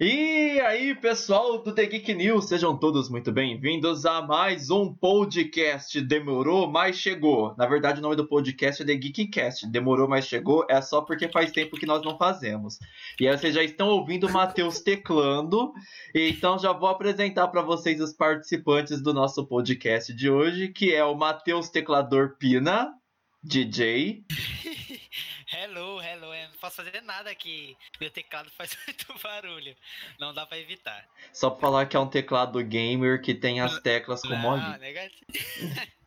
[0.00, 6.00] E aí, pessoal do The Geek News, sejam todos muito bem-vindos a mais um podcast.
[6.00, 7.52] Demorou, mas chegou.
[7.58, 9.66] Na verdade, o nome do podcast é The Geekcast.
[9.66, 12.78] Demorou, mas chegou é só porque faz tempo que nós não fazemos.
[13.18, 15.72] E aí vocês já estão ouvindo o Matheus teclando.
[16.14, 21.02] Então já vou apresentar para vocês os participantes do nosso podcast de hoje, que é
[21.04, 22.94] o Matheus Teclador Pina,
[23.42, 24.24] DJ.
[25.50, 26.34] Hello, hello.
[26.34, 27.76] Eu não posso fazer nada aqui.
[27.98, 29.74] Meu teclado faz muito barulho.
[30.20, 31.08] Não dá pra evitar.
[31.32, 35.24] Só pra falar que é um teclado gamer que tem as teclas com Não, negativo.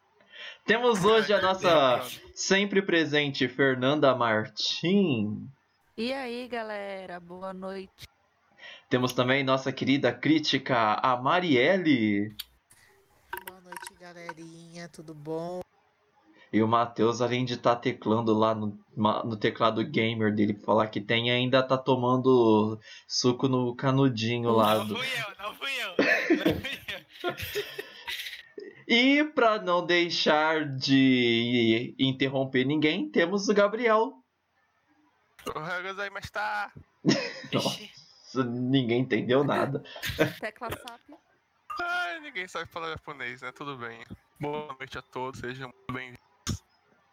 [0.64, 2.02] Temos hoje a nossa
[2.36, 5.50] sempre presente Fernanda Martim.
[5.98, 8.08] E aí, galera, boa noite.
[8.90, 12.36] Temos também nossa querida crítica, a Marielle.
[13.48, 15.62] Boa noite, galerinha, tudo bom?
[16.54, 20.88] E o Matheus, além de estar teclando lá no, no teclado gamer dele pra falar
[20.88, 24.76] que tem, ainda tá tomando suco no canudinho lá.
[24.80, 25.96] Não do- fui eu, não fui eu.
[26.38, 26.80] Não fui
[27.30, 27.82] eu.
[28.88, 34.12] E pra não deixar de interromper ninguém, temos o Gabriel.
[36.12, 36.70] mas tá.
[37.54, 39.82] Nossa, ninguém entendeu nada.
[40.42, 41.02] Tecla SAP.
[41.80, 43.54] Ai, ninguém sabe falar japonês, né?
[43.54, 44.04] Tudo bem.
[44.40, 46.31] Boa noite a todos, sejam muito bem-vindos.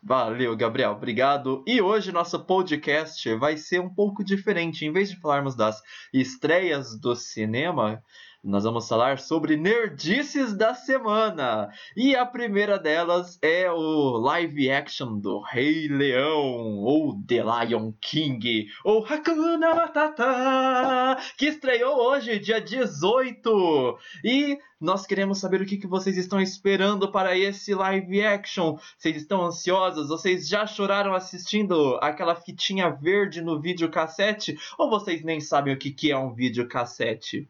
[0.02, 1.64] Valeu, Gabriel, obrigado.
[1.66, 4.84] E hoje nosso podcast vai ser um pouco diferente.
[4.86, 5.82] Em vez de falarmos das
[6.12, 8.02] estreias do cinema,
[8.48, 11.70] nós vamos falar sobre nerdices da semana.
[11.94, 18.66] E a primeira delas é o live action do Rei Leão, ou The Lion King,
[18.82, 23.98] ou Hakuna Matata, que estreou hoje, dia 18.
[24.24, 28.78] E nós queremos saber o que vocês estão esperando para esse live action.
[28.96, 30.08] Vocês estão ansiosos?
[30.08, 34.56] Vocês já choraram assistindo aquela fitinha verde no videocassete?
[34.78, 37.46] Ou vocês nem sabem o que que é um videocassete?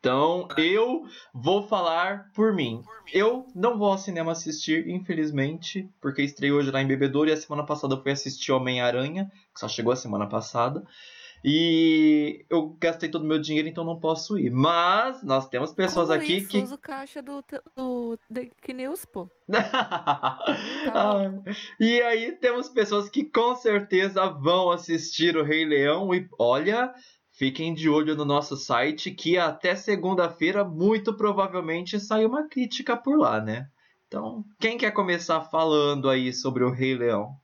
[0.00, 1.04] Então, eu
[1.34, 2.82] vou falar por mim.
[3.12, 7.36] Eu não vou ao cinema assistir, infelizmente, porque estreou hoje lá em Bebedouro e a
[7.36, 10.84] semana passada eu fui assistir Homem-Aranha, que só chegou a semana passada.
[11.44, 14.50] E eu gastei todo o meu dinheiro, então não posso ir.
[14.50, 16.48] Mas nós temos pessoas Como aqui isso?
[16.48, 17.44] que Usa o caixa do,
[17.76, 19.28] do The News, pô.
[20.94, 21.30] Ah,
[21.78, 26.92] e aí temos pessoas que com certeza vão assistir o Rei Leão e olha,
[27.38, 33.16] fiquem de olho no nosso site que até segunda-feira muito provavelmente sai uma crítica por
[33.16, 33.70] lá, né?
[34.08, 37.38] Então, quem quer começar falando aí sobre o Rei Leão?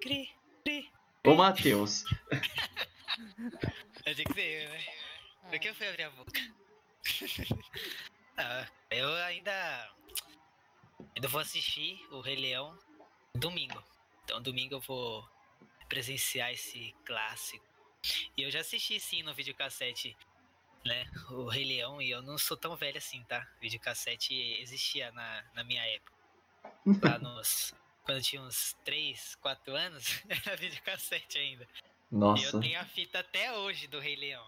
[0.00, 0.28] cri,
[0.64, 0.90] cri.
[1.26, 2.04] O Matheus.
[4.06, 4.80] Eu tinha que ser eu, né?
[5.50, 6.40] Por que eu fui abrir a boca?
[8.42, 9.90] Ah, eu ainda.
[11.14, 12.74] Ainda vou assistir o Rei Leão
[13.34, 13.84] domingo.
[14.24, 15.22] Então, domingo eu vou
[15.90, 17.69] presenciar esse clássico.
[18.36, 20.16] E eu já assisti sim no videocassete,
[20.84, 21.06] né?
[21.30, 23.46] O Rei Leão, e eu não sou tão velho assim, tá?
[23.60, 26.12] Videocassete existia na, na minha época.
[27.02, 27.74] Lá nos.
[28.02, 31.68] Quando eu tinha uns 3, 4 anos, era videocassete ainda.
[32.10, 34.44] E Nossa, eu tenho a fita até hoje do Rei Leão.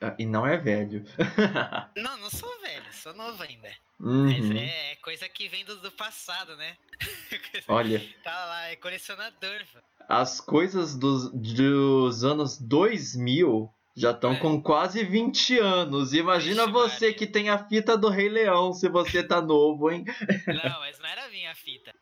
[0.00, 1.04] Ah, e não é velho.
[1.96, 3.68] Não, não sou velho, sou novo ainda.
[3.98, 4.56] Mas Uhum.
[4.56, 6.76] é, é coisa que vem do, do passado, né?
[7.66, 9.60] Olha, Tá lá, é colecionador.
[10.08, 14.36] as coisas dos, dos anos 2000 já estão É.
[14.38, 16.14] com quase 20 anos.
[16.14, 17.18] Imagina Vixe, você Maria.
[17.18, 20.04] que tem a fita do Rei Leão, se você tá novo, hein?
[20.46, 21.92] Não, mas não era minha fita.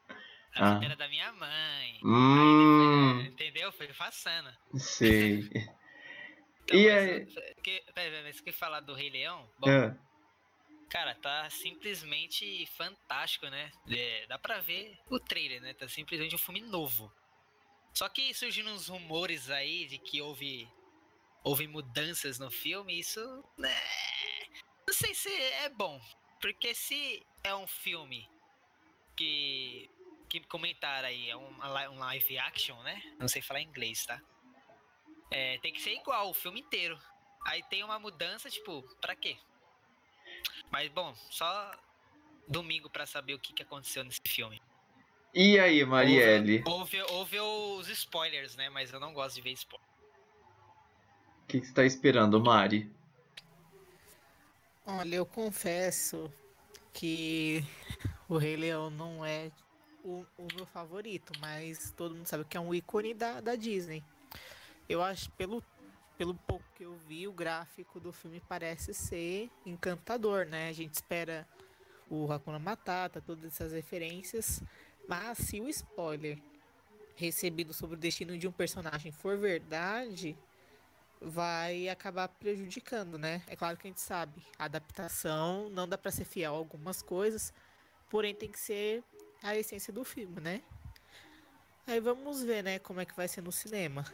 [0.54, 0.74] A Ah.
[0.74, 1.98] fita era da minha mãe.
[2.04, 3.72] Hum, depois, entendeu?
[3.72, 4.50] Foi façando.
[4.74, 5.48] sei.
[6.66, 9.48] Então, E mas, aí- que, pera, mas que falar do Rei Leão?
[9.58, 9.96] Bom, É,
[10.90, 13.70] cara, tá simplesmente fantástico, né?
[13.88, 15.74] É, dá pra ver o trailer, né?
[15.74, 17.12] Tá simplesmente um filme novo.
[17.94, 20.68] Só que surgindo uns rumores aí de que houve
[21.44, 23.20] houve mudanças no filme, isso
[23.56, 23.72] né,
[24.86, 26.00] não sei se é bom,
[26.40, 28.28] porque se é um filme
[29.16, 29.88] que
[30.28, 31.48] que comentaram aí é um,
[31.92, 33.00] um live action, né?
[33.18, 34.20] Não sei falar inglês, tá?
[35.30, 36.98] É, tem que ser igual o filme inteiro.
[37.46, 39.36] Aí tem uma mudança, tipo, pra quê?
[40.70, 41.72] Mas bom, só
[42.48, 44.60] domingo pra saber o que, que aconteceu nesse filme.
[45.34, 46.62] E aí, Marielle?
[46.66, 48.70] Houve, houve os spoilers, né?
[48.70, 49.86] Mas eu não gosto de ver spoiler.
[51.42, 52.90] O que, que você tá esperando, Mari?
[54.84, 56.32] Olha, eu confesso
[56.92, 57.64] que
[58.28, 59.50] o Rei Leão não é
[60.02, 64.02] o, o meu favorito, mas todo mundo sabe que é um ícone da, da Disney.
[64.88, 65.62] Eu acho, pelo,
[66.16, 70.68] pelo pouco que eu vi, o gráfico do filme parece ser encantador, né?
[70.68, 71.46] A gente espera
[72.08, 74.62] o Hakuna Matata, todas essas referências,
[75.08, 76.38] mas se o spoiler
[77.16, 80.36] recebido sobre o destino de um personagem for verdade,
[81.20, 83.42] vai acabar prejudicando, né?
[83.46, 87.02] É claro que a gente sabe, a adaptação não dá pra ser fiel a algumas
[87.02, 87.52] coisas,
[88.10, 89.02] porém tem que ser
[89.42, 90.62] a essência do filme, né?
[91.86, 94.04] Aí vamos ver, né, como é que vai ser no cinema.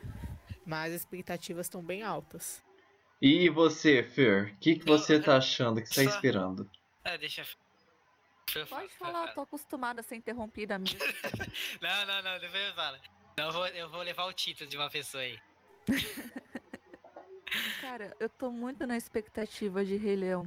[0.64, 2.62] Mas as expectativas estão bem altas.
[3.20, 6.68] E você, Fer, o que, que Eu- você tá eu- achando que você tá esperando?
[7.04, 8.60] Ah, deixa eu.
[8.62, 10.98] eu Pode fa- falar, tô acostumada a ser interrompida mesmo.
[11.80, 12.98] Não, não, não, depois eu falo.
[13.38, 15.38] Não, eu vou, eu vou levar o título de uma pessoa aí.
[17.80, 20.46] Cara, eu tô muito na expectativa de Rei Leão.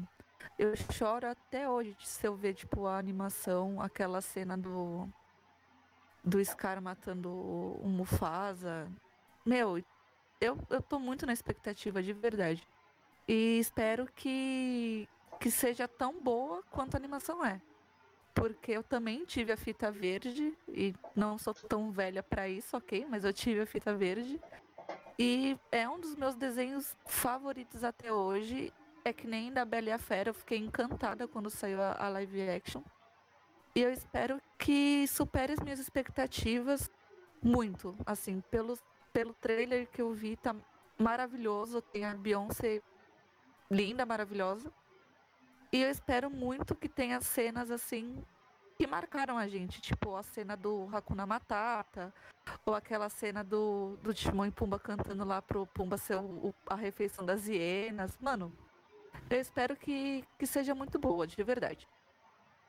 [0.58, 5.08] Eu choro até hoje de se eu ver, tipo, a animação, aquela cena do.
[6.24, 8.92] Do Scar matando o, o Mufasa.
[9.46, 9.84] Meu,
[10.40, 12.68] eu, eu tô muito na expectativa, de verdade.
[13.28, 15.08] E espero que,
[15.40, 17.62] que seja tão boa quanto a animação é.
[18.34, 23.06] Porque eu também tive a fita verde, e não sou tão velha pra isso, ok?
[23.10, 24.40] Mas eu tive a fita verde.
[25.18, 28.74] E é um dos meus desenhos favoritos até hoje.
[29.06, 32.10] É que nem da Bela e a Fera, eu fiquei encantada quando saiu a, a
[32.10, 32.84] live action.
[33.74, 36.90] E eu espero que supere as minhas expectativas
[37.42, 37.96] muito.
[38.06, 38.78] Assim, pelo,
[39.16, 40.54] pelo trailer que eu vi, tá
[41.00, 41.82] maravilhoso.
[41.82, 42.82] Tem a Beyoncé
[43.72, 44.70] linda, maravilhosa.
[45.72, 48.22] E eu espero muito que tenha cenas assim
[48.78, 49.80] que marcaram a gente.
[49.80, 52.14] Tipo a cena do Hakuna Matata,
[52.66, 56.56] ou aquela cena do, do Timão e Pumba cantando lá pro Pumba ser o- o-
[56.68, 58.18] a refeição das hienas.
[58.20, 58.52] Mano,
[59.30, 61.88] eu espero que, que seja muito boa, de verdade.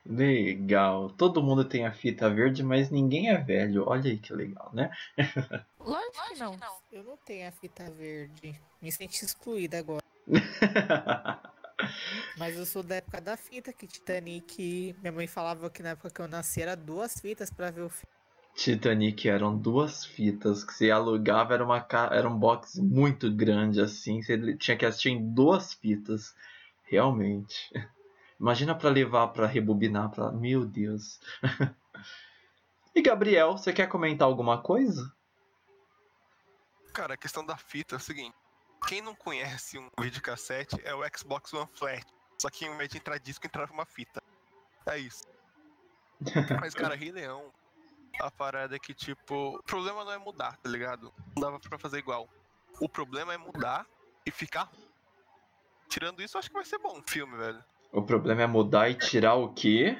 [0.07, 1.09] Legal.
[1.09, 3.83] Todo mundo tem a fita verde, mas ninguém é velho.
[3.85, 4.89] Olha aí que legal, né?
[5.79, 6.57] Lógico que não.
[6.91, 8.55] Eu não tenho a fita verde.
[8.81, 10.01] Me senti excluída agora.
[12.37, 14.95] Mas eu sou da época da fita, que Titanic.
[14.99, 17.89] Minha mãe falava que na época que eu nasci era duas fitas pra ver o
[17.89, 18.11] filme.
[18.55, 24.21] Titanic eram duas fitas que você alugava, era, uma, era um box muito grande assim.
[24.21, 26.33] Você tinha que assistir em duas fitas.
[26.83, 27.71] Realmente.
[28.39, 30.31] Imagina pra levar pra rebobinar pra.
[30.31, 31.19] Meu Deus.
[32.93, 35.11] e Gabriel, você quer comentar alguma coisa?
[36.93, 38.35] Cara, a questão da fita é o seguinte.
[38.87, 42.05] Quem não conhece um videocassete é o Xbox One Flat.
[42.39, 44.21] Só que em vez de entrar disco, entrava uma fita.
[44.85, 45.23] É isso.
[46.61, 47.51] Mas, cara, Rei Leão,
[48.19, 51.13] a parada é que, tipo, o problema não é mudar, tá ligado?
[51.35, 52.29] Não dava pra fazer igual.
[52.79, 53.85] O problema é mudar
[54.25, 54.71] e ficar.
[55.89, 57.63] Tirando isso, eu acho que vai ser bom o filme, velho.
[57.97, 59.97] O problema é mudar e tirar o quê?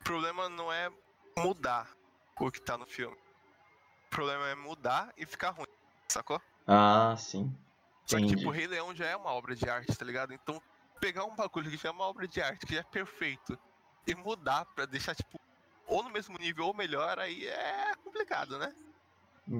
[0.00, 0.90] O problema não é
[1.38, 1.90] mudar
[2.38, 3.16] o que tá no filme.
[3.16, 5.64] O problema é mudar e ficar ruim,
[6.12, 6.38] sacou?
[6.66, 7.56] Ah, sim.
[8.04, 10.34] Só que, tipo, o Rei Leão já é uma obra de arte, tá ligado?
[10.34, 10.60] Então,
[11.00, 13.58] pegar um bagulho que já é uma obra de arte, que já é perfeito,
[14.06, 15.40] e mudar pra deixar, tipo,
[15.86, 18.74] ou no mesmo nível ou melhor, aí é complicado, né?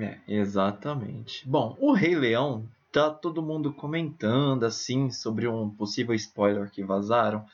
[0.02, 1.48] É, exatamente.
[1.48, 7.44] Bom, o Rei Leão, tá todo mundo comentando assim sobre um possível spoiler que vazaram.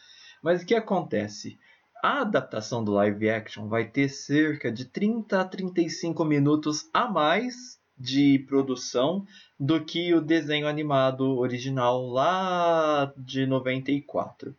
[0.43, 1.59] Mas o que acontece?
[2.03, 7.79] A adaptação do live action vai ter cerca de 30 a 35 minutos a mais
[7.99, 9.27] de produção
[9.59, 14.55] do que o desenho animado original lá de 94.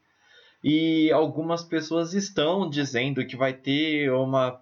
[0.63, 4.59] E algumas pessoas estão dizendo que vai ter uma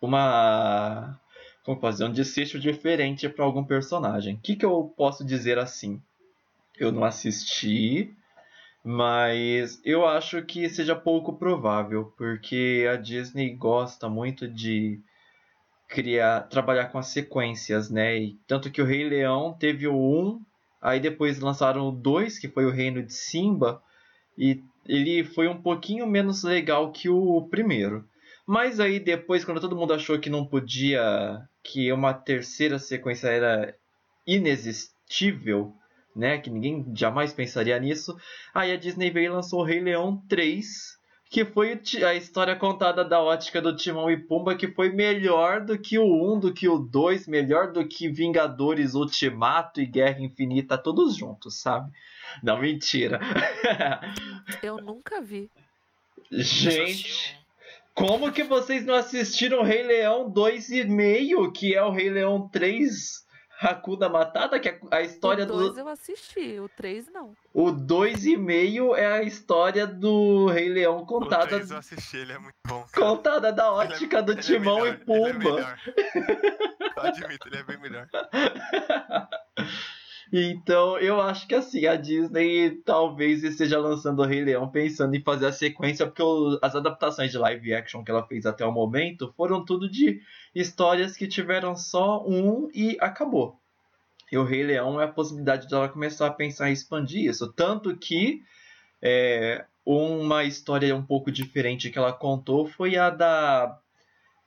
[0.00, 1.18] uma
[1.76, 4.36] como dizer, um desfecho diferente para algum personagem.
[4.36, 6.00] O que, que eu posso dizer assim?
[6.78, 8.10] Eu não assisti,
[8.82, 14.98] mas eu acho que seja pouco provável, porque a Disney gosta muito de
[15.88, 18.16] criar, trabalhar com as sequências, né?
[18.18, 20.40] E tanto que o Rei Leão teve o 1,
[20.80, 23.82] aí depois lançaram o 2, que foi o Reino de Simba,
[24.38, 28.08] e ele foi um pouquinho menos legal que o primeiro.
[28.48, 33.76] Mas aí depois, quando todo mundo achou que não podia, que uma terceira sequência era
[34.26, 35.74] inexistível,
[36.16, 38.16] né, que ninguém jamais pensaria nisso,
[38.54, 40.98] aí a Disney veio e lançou o Rei Leão 3,
[41.30, 45.78] que foi a história contada da ótica do Timão e Pumba, que foi melhor do
[45.78, 50.78] que o 1, do que o 2, melhor do que Vingadores Ultimato e Guerra Infinita,
[50.78, 51.92] todos juntos, sabe?
[52.42, 53.20] Não, mentira.
[54.62, 55.50] Eu nunca vi.
[56.30, 57.38] Gente,
[57.98, 63.26] como que vocês não assistiram Rei Leão 2,5, que é o Rei Leão 3
[63.60, 65.80] Hakuna Matata, que é a história o dois do.
[65.80, 67.32] eu assisti, o três não.
[67.52, 72.38] O 2,5 é a história do Rei Leão O contada, 3 eu assisti, ele é
[72.38, 72.84] muito bom.
[72.92, 73.06] cara.
[73.06, 75.54] contada da Ele é- ótica do ele é Timão melhor, e ele é Pumba.
[75.54, 75.78] melhor.
[76.96, 78.08] Eu admito, ele é bem melhor.
[80.32, 85.22] Então, eu acho que assim, a Disney talvez esteja lançando o Rei Leão pensando em
[85.22, 88.72] fazer a sequência, porque o- as adaptações de live action que ela fez até o
[88.72, 90.20] momento foram tudo de
[90.54, 93.58] histórias que tiveram só um e acabou.
[94.32, 97.52] E o Rei Leão é a possibilidade dela começar a pensar em expandir isso.
[97.52, 98.42] Tanto que
[99.02, 103.78] é, uma história um pouco diferente que ela contou foi a da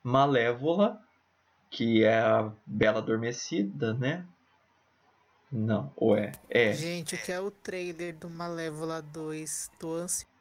[0.04, 1.00] Malévola,
[1.70, 4.26] que é a Bela Adormecida, né?
[5.52, 6.32] Não, ou é?
[6.48, 6.72] É.
[6.72, 10.32] Gente, o que é o trailer do Malévola 2 do ansioso.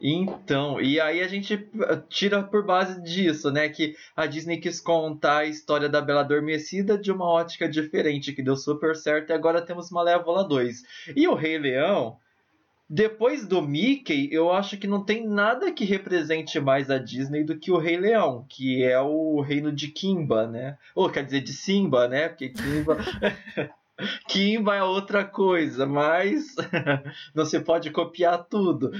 [0.00, 1.68] Então, e aí a gente
[2.08, 3.68] tira por base disso, né?
[3.68, 8.42] Que a Disney quis contar a história da Bela Adormecida de uma ótica diferente, que
[8.42, 10.82] deu super certo, e agora temos Malévola 2.
[11.14, 12.16] E o Rei Leão,
[12.90, 17.56] depois do Mickey, eu acho que não tem nada que represente mais a Disney do
[17.56, 20.76] que o Rei Leão, que é o reino de Kimba, né?
[20.94, 22.28] Ou quer dizer, de Simba, né?
[22.28, 22.98] Porque Kimba.
[24.28, 26.54] Kimba é outra coisa, mas
[27.34, 28.90] não se pode copiar tudo.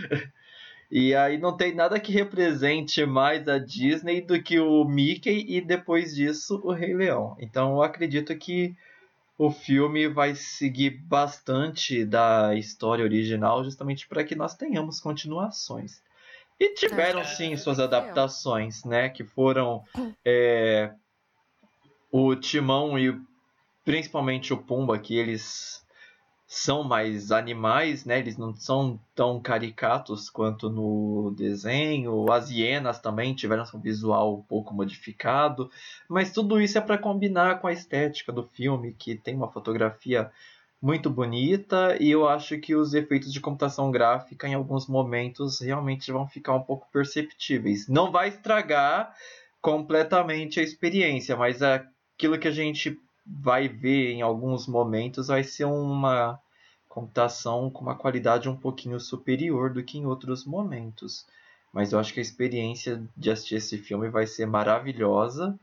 [0.90, 5.60] E aí não tem nada que represente mais a Disney do que o Mickey e
[5.60, 7.36] depois disso o Rei Leão.
[7.40, 8.76] Então eu acredito que
[9.36, 16.00] o filme vai seguir bastante da história original justamente para que nós tenhamos continuações.
[16.58, 19.08] E tiveram sim é, suas adaptações, né?
[19.08, 19.82] Que foram
[20.24, 20.92] é,
[22.12, 23.20] o Timão e
[23.84, 25.84] principalmente o Pumba, que eles
[26.46, 28.18] são mais animais, né?
[28.18, 32.30] Eles não são tão caricatos quanto no desenho.
[32.30, 35.70] As hienas também tiveram um visual um pouco modificado,
[36.08, 40.30] mas tudo isso é para combinar com a estética do filme, que tem uma fotografia
[40.80, 46.12] muito bonita e eu acho que os efeitos de computação gráfica em alguns momentos realmente
[46.12, 47.88] vão ficar um pouco perceptíveis.
[47.88, 49.14] Não vai estragar
[49.62, 55.64] completamente a experiência, mas aquilo que a gente vai ver em alguns momentos vai ser
[55.64, 56.40] uma
[56.88, 61.26] computação com uma qualidade um pouquinho superior do que em outros momentos.
[61.72, 65.58] Mas eu acho que a experiência de assistir esse filme vai ser maravilhosa.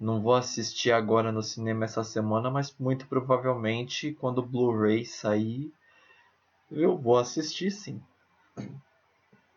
[0.00, 5.72] Não vou assistir agora no cinema essa semana, mas muito provavelmente quando o Blu-ray sair,
[6.70, 8.00] eu vou assistir sim.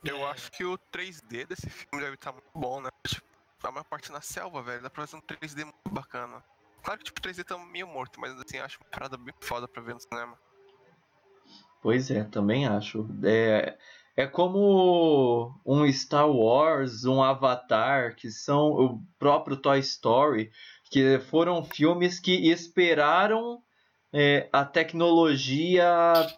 [0.03, 2.89] Eu acho que o 3D desse filme deve estar muito bom, né?
[3.05, 3.23] Tipo,
[3.61, 4.81] a maior parte na selva, velho.
[4.81, 6.43] Dá pra fazer um 3D muito bacana.
[6.83, 9.67] Claro que tipo, o 3D tá meio morto, mas assim, acho uma parada bem foda
[9.67, 10.37] pra ver no cinema.
[11.81, 13.07] Pois é, também acho.
[13.23, 13.77] É,
[14.15, 20.51] é como um Star Wars, um Avatar, que são o próprio Toy Story,
[20.91, 23.61] que foram filmes que esperaram
[24.13, 25.87] é, a tecnologia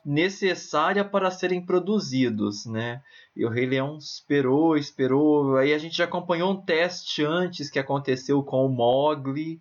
[0.05, 3.01] necessária para serem produzidos, né?
[3.35, 5.57] E o Rei Leão esperou, esperou.
[5.57, 9.59] Aí a gente já acompanhou um teste antes que aconteceu com o Mogli.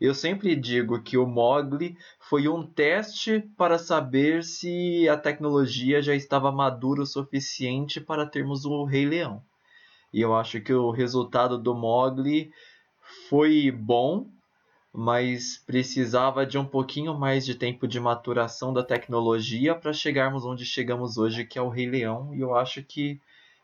[0.00, 6.14] Eu sempre digo que o Mogli foi um teste para saber se a tecnologia já
[6.14, 9.42] estava madura o suficiente para termos o Rei Leão.
[10.12, 12.52] E eu acho que o resultado do Mogli
[13.28, 14.30] foi bom,
[14.92, 20.64] mas precisava de um pouquinho mais de tempo de maturação da tecnologia para chegarmos onde
[20.64, 22.32] chegamos hoje, que é o Rei Leão.
[22.34, 23.20] E eu acho que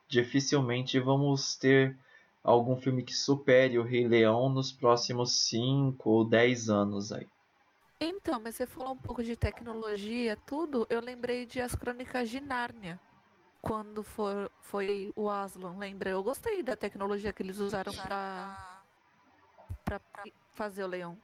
[0.08, 1.96] dificilmente vamos ter
[2.44, 7.26] algum filme que supere o Rei Leão nos próximos 5 ou 10 anos aí.
[7.98, 10.86] Então, mas você falou um pouco de tecnologia, tudo.
[10.90, 13.00] Eu lembrei de As Crônicas de Nárnia.
[13.62, 16.10] Quando for, foi o Aslan, lembra?
[16.10, 18.84] Eu gostei da tecnologia que eles usaram pra,
[19.86, 20.00] pra
[20.52, 21.16] fazer o leão.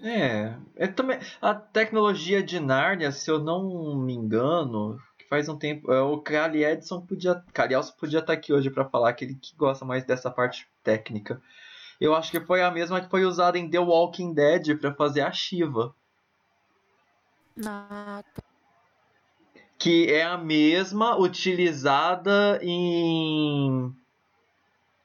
[0.00, 4.98] É, é também a tecnologia de Nárnia, se eu não me engano,
[5.32, 9.14] faz um tempo, é, o Cali Edson podia, Calielson podia estar aqui hoje para falar
[9.14, 11.40] que ele que gosta mais dessa parte técnica.
[11.98, 15.22] Eu acho que foi a mesma que foi usada em The Walking Dead para fazer
[15.22, 15.94] a Shiva,
[17.56, 18.22] Na...
[19.78, 23.90] que é a mesma utilizada em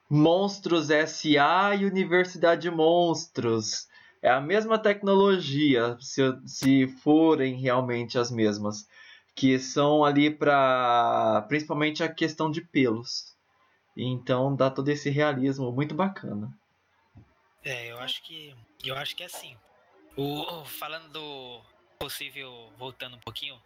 [0.09, 1.73] Monstros S.A.
[1.73, 3.87] e Universidade Monstros.
[4.21, 8.89] É a mesma tecnologia, se, se forem realmente as mesmas,
[9.37, 13.37] que são ali para principalmente a questão de pelos.
[13.95, 16.51] Então dá todo esse realismo muito bacana.
[17.63, 18.55] É, eu acho que.
[18.83, 19.55] Eu acho que é assim.
[20.15, 21.61] O, falando do
[21.99, 22.73] possível.
[22.77, 23.61] Voltando um pouquinho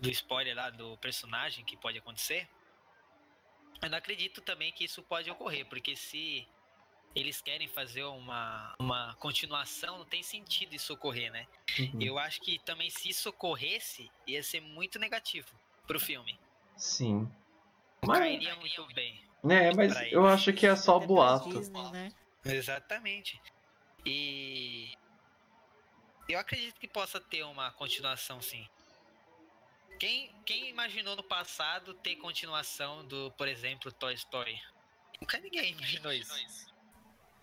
[0.00, 2.48] do spoiler lá do personagem que pode acontecer.
[3.80, 6.46] Eu não acredito também que isso pode ocorrer, porque se
[7.14, 11.46] eles querem fazer uma, uma continuação, não tem sentido isso ocorrer, né?
[11.78, 12.02] Uhum.
[12.02, 15.48] Eu acho que também se isso ocorresse, ia ser muito negativo
[15.86, 16.38] pro filme.
[16.76, 17.30] Sim.
[18.04, 19.22] Mas, cairia muito bem.
[19.44, 20.32] é, mas eu eles.
[20.32, 21.48] acho que é só pra boato.
[21.50, 22.12] Disney, né?
[22.44, 23.40] Exatamente.
[24.04, 24.92] E
[26.28, 28.66] eu acredito que possa ter uma continuação sim.
[29.98, 34.60] Quem, quem imaginou no passado ter continuação do, por exemplo, Toy Story?
[35.20, 36.73] Nunca ninguém imaginou isso.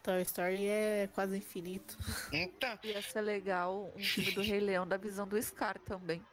[0.04, 1.98] Toy Story é quase infinito.
[2.32, 6.26] Então, Ia ser legal um filme do Rei Leão da visão do Scar também.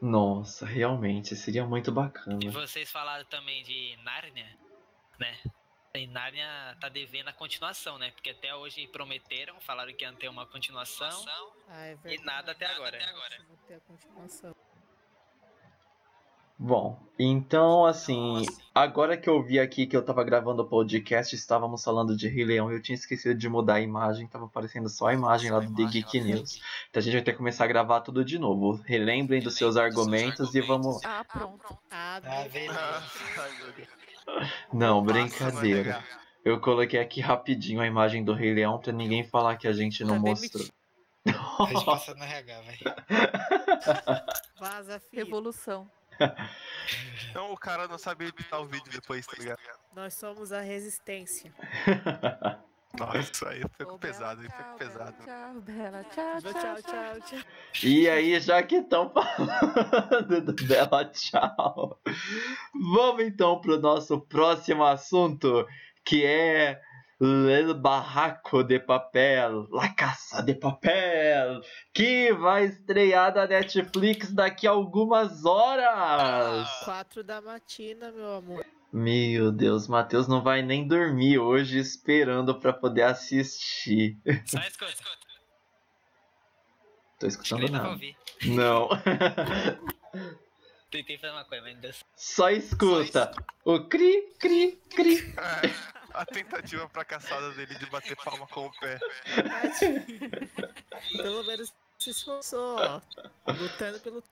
[0.00, 2.50] Nossa, realmente, seria muito e bacana.
[2.50, 4.58] vocês falaram também de Nárnia,
[5.18, 5.38] né?
[5.94, 8.10] E Nárnia tá devendo a continuação, né?
[8.12, 11.24] Porque até hoje prometeram, falaram que iam ter uma continuação.
[11.68, 12.24] Ah, é verdade.
[12.24, 12.98] nada até agora.
[13.48, 14.54] Vou ter a continuação.
[16.62, 21.82] Bom, então assim, agora que eu vi aqui que eu tava gravando o podcast, estávamos
[21.82, 25.06] falando de Rei Leão e eu tinha esquecido de mudar a imagem, tava aparecendo só
[25.06, 26.60] a imagem lá do The Geek News.
[26.90, 28.74] Então a gente vai ter que começar a gravar tudo de novo.
[28.84, 31.02] Relembrem dos seus argumentos e vamos.
[31.02, 31.78] Ah, pronto.
[31.90, 32.20] Ah,
[32.68, 33.02] Ah.
[34.70, 36.04] Não, brincadeira.
[36.44, 40.04] Eu coloquei aqui rapidinho a imagem do Rei Leão pra ninguém falar que a gente
[40.04, 40.66] não Tá mostrou.
[41.56, 42.78] Pode passar no RH, vai.
[44.58, 45.24] Vaza, filho.
[45.24, 45.90] Revolução.
[47.30, 49.60] Então o cara não sabe editar o vídeo depois, tá ligado?
[49.94, 51.52] Nós somos a resistência.
[52.98, 55.24] Nossa, aí ficou pesado, aí ficou tchau, pesado.
[55.24, 56.04] Tchau, Bela.
[56.04, 57.38] Tchau, Tchau, tchau, tchau, tchau.
[57.84, 62.00] E aí, já que estão falando do Bela Tchau,
[62.74, 65.66] vamos então pro nosso próximo assunto,
[66.04, 66.82] que é
[67.20, 71.60] Le Barraco de Papel, La Caça de Papel,
[71.92, 76.66] que vai estrear na Netflix daqui a algumas horas.
[76.84, 78.64] Quatro da matina, meu amor.
[78.90, 84.18] Meu Deus, Matheus não vai nem dormir hoje esperando pra poder assistir.
[84.46, 84.94] Só escuta.
[87.18, 87.90] Tô Acho que escutando nada.
[87.90, 88.16] ouvir.
[88.46, 88.88] Não.
[90.90, 92.06] Tentei fazer uma coisa, mas não deu certo.
[92.16, 93.32] Só escuta.
[93.64, 95.18] O cri, cri, cri.
[95.36, 95.70] É,
[96.12, 98.98] a tentativa fracassada dele de bater palma com o pé.
[101.16, 103.00] Pelo menos se esforçou, ó.
[103.52, 104.24] Lutando pelo.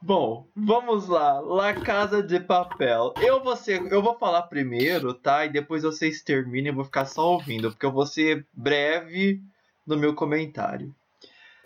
[0.00, 1.40] Bom, vamos lá.
[1.40, 3.12] La Casa de Papel.
[3.20, 5.44] Eu vou ser, eu vou falar primeiro, tá?
[5.44, 9.42] E depois vocês terminem, eu vou ficar só ouvindo, porque eu vou ser breve
[9.86, 10.94] no meu comentário.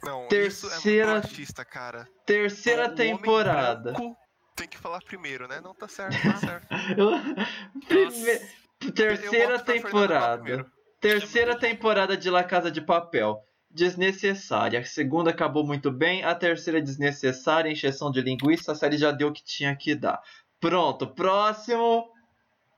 [0.05, 2.09] Não, isso Terceira- é muito machista, cara.
[2.27, 3.93] Terceira O homem temporada.
[3.93, 4.17] branco
[4.57, 5.61] Tem que falar primeiro, né?
[5.61, 6.67] Não tá certo, tá certo.
[7.89, 10.67] Prime- Terceira temporada.
[11.01, 13.41] Terceira temporada de La Casa de Papel.
[13.71, 14.79] Desnecessária.
[14.79, 16.23] A segunda acabou muito bem.
[16.25, 17.71] A terceira desnecessária.
[17.71, 18.73] Encheção de linguiça.
[18.73, 20.21] A série já deu o que tinha que dar.
[20.61, 21.09] Pronto.
[21.09, 22.09] Próximo.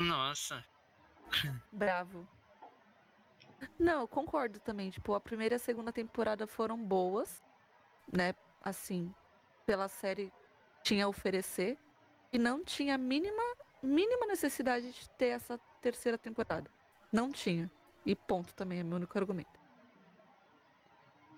[0.01, 0.65] Nossa.
[1.71, 2.27] Bravo.
[3.79, 4.91] Não, eu concordo também.
[4.91, 7.43] Tipo, a primeira e a segunda temporada foram boas,
[8.13, 8.35] né?
[8.63, 9.15] Assim,
[9.65, 10.33] pela série
[10.83, 11.79] tinha a oferecer.
[12.33, 13.43] E não tinha a mínima,
[13.83, 16.71] mínima necessidade de ter essa terceira temporada.
[17.13, 17.71] Não tinha.
[18.05, 19.59] E ponto também, é meu único argumento.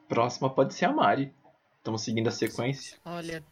[0.08, 1.34] Próxima pode ser a Mari.
[1.76, 2.98] Estamos seguindo a sequência.
[3.04, 3.44] Olha,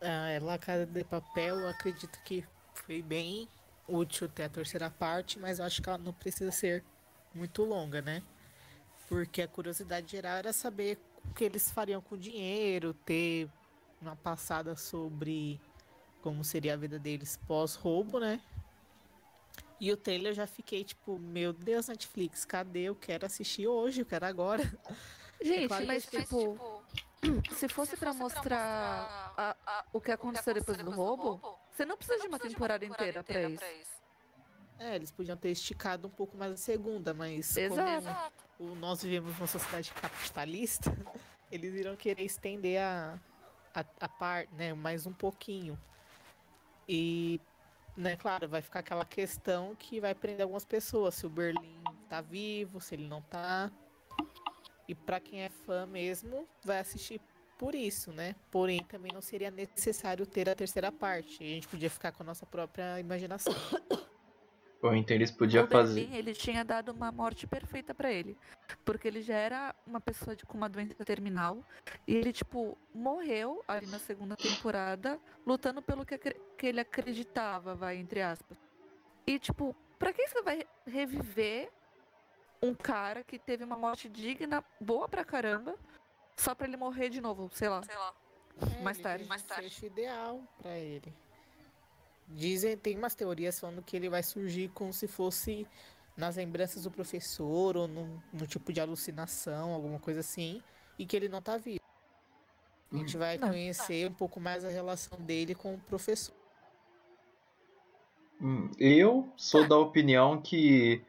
[0.00, 3.48] a La Casa de Papel, eu acredito que foi bem
[3.86, 6.84] útil ter a terceira parte, mas eu acho que ela não precisa ser
[7.34, 8.22] muito longa, né?
[9.08, 13.48] Porque a curiosidade geral era saber o que eles fariam com o dinheiro, ter
[14.00, 15.60] uma passada sobre
[16.22, 18.40] como seria a vida deles pós-roubo, né?
[19.80, 22.82] E o trailer eu já fiquei tipo, meu Deus, Netflix, cadê?
[22.82, 24.62] Eu quero assistir hoje, eu quero agora.
[25.40, 26.82] Gente, claro que mas tipo,
[27.54, 31.40] se fosse pra mostrar a- a- o que aconteceu depois do roubo,
[31.72, 33.62] você não precisa de uma temporada inteira pra isso.
[34.78, 38.32] É, eles podiam ter esticado um pouco mais a segunda, mas Exato.
[38.56, 40.90] como o- nós vivemos numa sociedade capitalista,
[41.50, 43.18] eles irão querer estender a,
[43.74, 45.78] a, a parte, né, mais um pouquinho.
[46.88, 47.40] E,
[47.96, 52.20] né, claro, vai ficar aquela questão que vai prender algumas pessoas, se o Berlim tá
[52.20, 53.70] vivo, se ele não tá.
[54.86, 57.20] E pra quem é fã mesmo, vai assistir
[57.58, 58.34] por isso, né?
[58.50, 61.42] Porém, também não seria necessário ter a terceira parte.
[61.42, 63.52] A gente podia ficar com a nossa própria imaginação.
[64.80, 66.00] Ou então eles podiam o fazer.
[66.02, 68.36] Berlim, ele tinha dado uma morte perfeita pra ele.
[68.84, 71.58] Porque ele já era uma pessoa de, com uma doença terminal.
[72.06, 77.96] E ele, tipo, morreu ali na segunda temporada, lutando pelo que, que ele acreditava, vai,
[77.96, 78.56] entre aspas.
[79.26, 81.70] E, tipo, pra que você vai reviver
[82.62, 85.74] um cara que teve uma morte digna, boa pra caramba,
[86.36, 87.82] só pra ele morrer de novo, sei lá.
[88.60, 89.24] É, Mais tarde.
[89.24, 91.12] um desfecho ideal pra ele.
[92.30, 95.66] Dizem, tem umas teorias falando que ele vai surgir como se fosse
[96.16, 100.62] nas lembranças do professor ou num, num tipo de alucinação, alguma coisa assim,
[100.98, 101.80] e que ele não tá vivo.
[102.92, 103.48] A gente vai Não.
[103.48, 106.34] conhecer um pouco mais a relação dele com o professor.
[108.40, 111.04] Hum, Eu sou da opinião que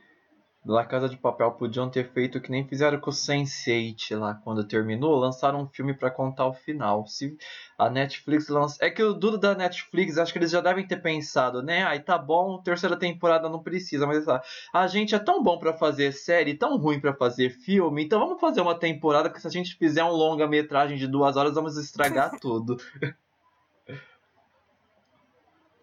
[0.69, 4.63] La Casa de Papel podiam ter feito que nem fizeram com o Sense8 lá quando
[4.63, 7.07] terminou, lançaram um filme pra contar o final.
[7.07, 7.35] Se
[7.75, 8.77] a Netflix lança.
[8.79, 11.83] É que o Dudo da Netflix, acho que eles já devem ter pensado, né?
[11.85, 15.73] Aí tá bom, terceira temporada não precisa, mas ah, a gente é tão bom pra
[15.73, 19.51] fazer série, tão ruim pra fazer filme, então vamos fazer uma temporada que se a
[19.51, 22.77] gente fizer um longa-metragem de duas horas, vamos estragar tudo.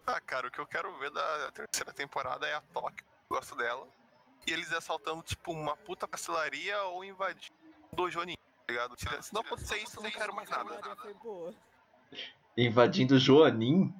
[0.05, 3.05] Ah, cara, o que eu quero ver da terceira temporada é a Tóquio.
[3.29, 3.85] Gosto dela.
[4.47, 7.53] E eles assaltando, tipo, uma puta pastelaria ou invadindo
[7.91, 8.95] o dojo ninja, tá ligado?
[8.95, 10.79] Tira- Se não acontecer isso, eu não quero mais nada.
[12.57, 13.93] Invadindo Joanin?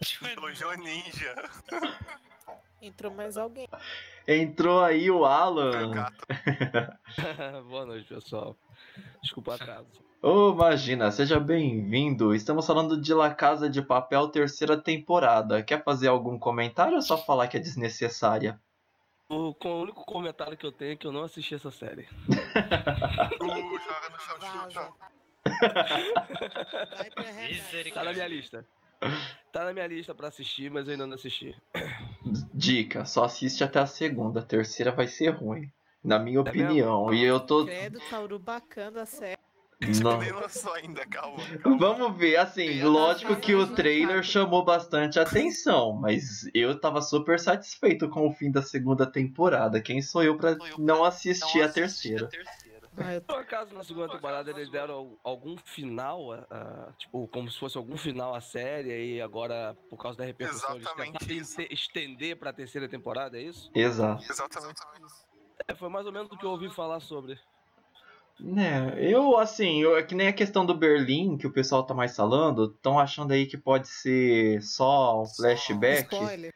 [0.34, 1.34] Dojo ninja.
[2.80, 3.68] Entrou mais alguém.
[4.26, 6.06] Entrou aí o Alan.
[6.28, 7.62] É.
[7.62, 8.56] Boa noite, pessoal.
[9.22, 10.02] Desculpa o atraso.
[10.20, 12.34] Ô, imagina, seja bem-vindo.
[12.34, 15.62] Estamos falando de La Casa de Papel, terceira temporada.
[15.62, 18.60] Quer fazer algum comentário ou só falar que é desnecessária?
[19.28, 22.06] O, com o único comentário que eu tenho é que eu não assisti essa série.
[27.92, 28.66] Tá na minha lista.
[29.52, 31.56] Tá na minha lista pra assistir, mas eu ainda não assisti.
[32.54, 34.40] Dica, só assiste até a segunda.
[34.40, 35.70] A terceira vai ser ruim.
[36.04, 37.12] Na minha É opinião.
[37.12, 37.64] E eu tô.
[37.64, 39.38] Credo, Tauru bacana a série.
[40.02, 40.18] Não.
[40.18, 41.38] Nem lançou ainda, calma.
[41.62, 41.78] calma.
[41.78, 48.08] Vamos ver, assim, lógico que o trailer chamou bastante atenção, mas eu tava super satisfeito
[48.08, 49.80] com o fim da segunda temporada.
[49.80, 52.28] Quem sou eu pra não assistir a terceira?
[52.96, 57.26] Ah, eu Por acaso na segunda temporada eles deram al- algum final, a- a- tipo,
[57.28, 61.12] como se fosse algum final à série, e agora, por causa da repercussão, eles Exatamente
[61.18, 61.60] tentaram isso.
[61.60, 63.70] ente- estender pra terceira temporada, é isso?
[63.74, 64.22] Exato.
[64.30, 64.80] Exatamente.
[65.66, 67.38] É, foi mais ou menos o que eu ouvi falar sobre.
[68.44, 71.94] Né, eu, assim, eu, é que nem a questão do Berlim, que o pessoal tá
[71.94, 76.12] mais falando, estão achando aí que pode ser só um flashback.
[76.12, 76.52] spoiler.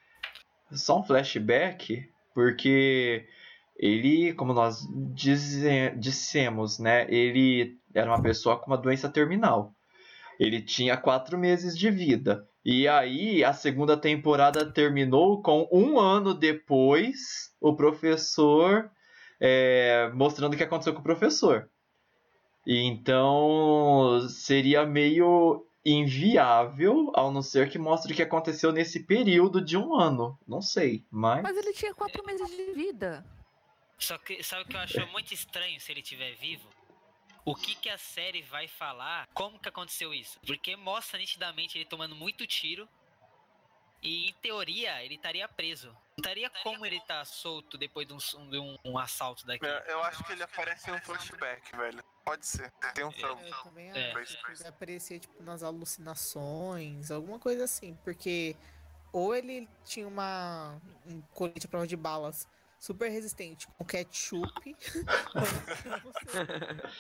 [0.72, 2.03] Só um flashback,
[2.35, 3.25] porque
[3.77, 4.81] ele, como nós
[5.14, 9.72] dize- dissemos, né, ele era uma pessoa com uma doença terminal.
[10.40, 12.44] Ele tinha quatro meses de vida.
[12.64, 18.90] E aí, a segunda temporada terminou com um ano depois, o professor
[19.40, 21.70] é, mostrando o que aconteceu com o professor.
[22.66, 29.61] E então seria meio inviável, ao não ser que mostre o que aconteceu nesse período
[29.64, 30.37] de um ano.
[30.46, 31.42] Não sei, mas.
[31.42, 33.24] Mas ele tinha quatro meses de vida.
[33.98, 36.68] Só que sabe o que eu acho muito estranho se ele estiver vivo?
[37.44, 39.29] O que que a série vai falar?
[39.33, 40.38] Como que aconteceu isso?
[40.44, 42.88] Porque mostra nitidamente ele tomando muito tiro.
[44.02, 45.88] E em teoria ele estaria preso.
[45.88, 49.64] Não estaria como ele tá solto depois de um, de um- um assalto daqui.
[49.64, 52.02] É, Eu acho que ele aparece em um flashback, velho.
[52.27, 52.73] Pode ser.
[52.93, 53.11] Tem um.
[53.12, 54.12] Eu também É.
[54.12, 58.57] acho que vai aparecer tipo nas alucinações, alguma coisa assim, porque
[59.12, 60.75] ou ele tinha uma
[61.07, 62.49] um colete à prova de balas
[62.81, 64.77] super resistente com ketchup,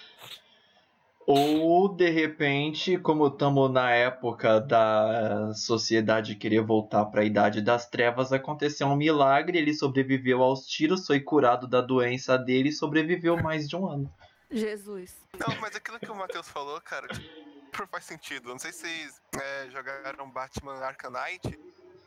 [1.28, 7.90] Ou de repente, como estamos na época da sociedade querer voltar para a idade das
[7.90, 13.36] trevas, aconteceu um milagre, ele sobreviveu aos tiros, foi curado da doença dele e sobreviveu
[13.42, 14.14] mais de um ano.
[14.50, 15.16] Jesus.
[15.38, 18.48] Não, mas aquilo que o Matheus falou, cara, tipo, faz sentido.
[18.48, 21.58] Não sei se vocês é, jogaram Batman Arkham Knight,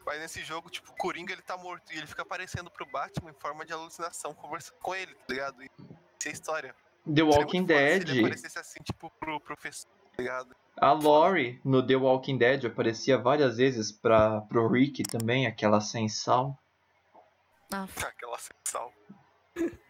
[0.06, 3.32] mas nesse jogo, tipo, o Coringa ele tá morto e ele fica aparecendo pro Batman
[3.32, 5.64] em forma de alucinação, conversando com ele, tá ligado?
[5.64, 5.70] E
[6.18, 6.76] essa é a história.
[7.14, 10.56] The Walking foda Se ele Dead, aparecesse assim, tipo, pro professor, tá ligado?
[10.82, 16.58] a Lori no The Walking Dead aparecia várias vezes para pro Rick também, aquela sensal.
[17.72, 18.92] Ah, Aquela sensação.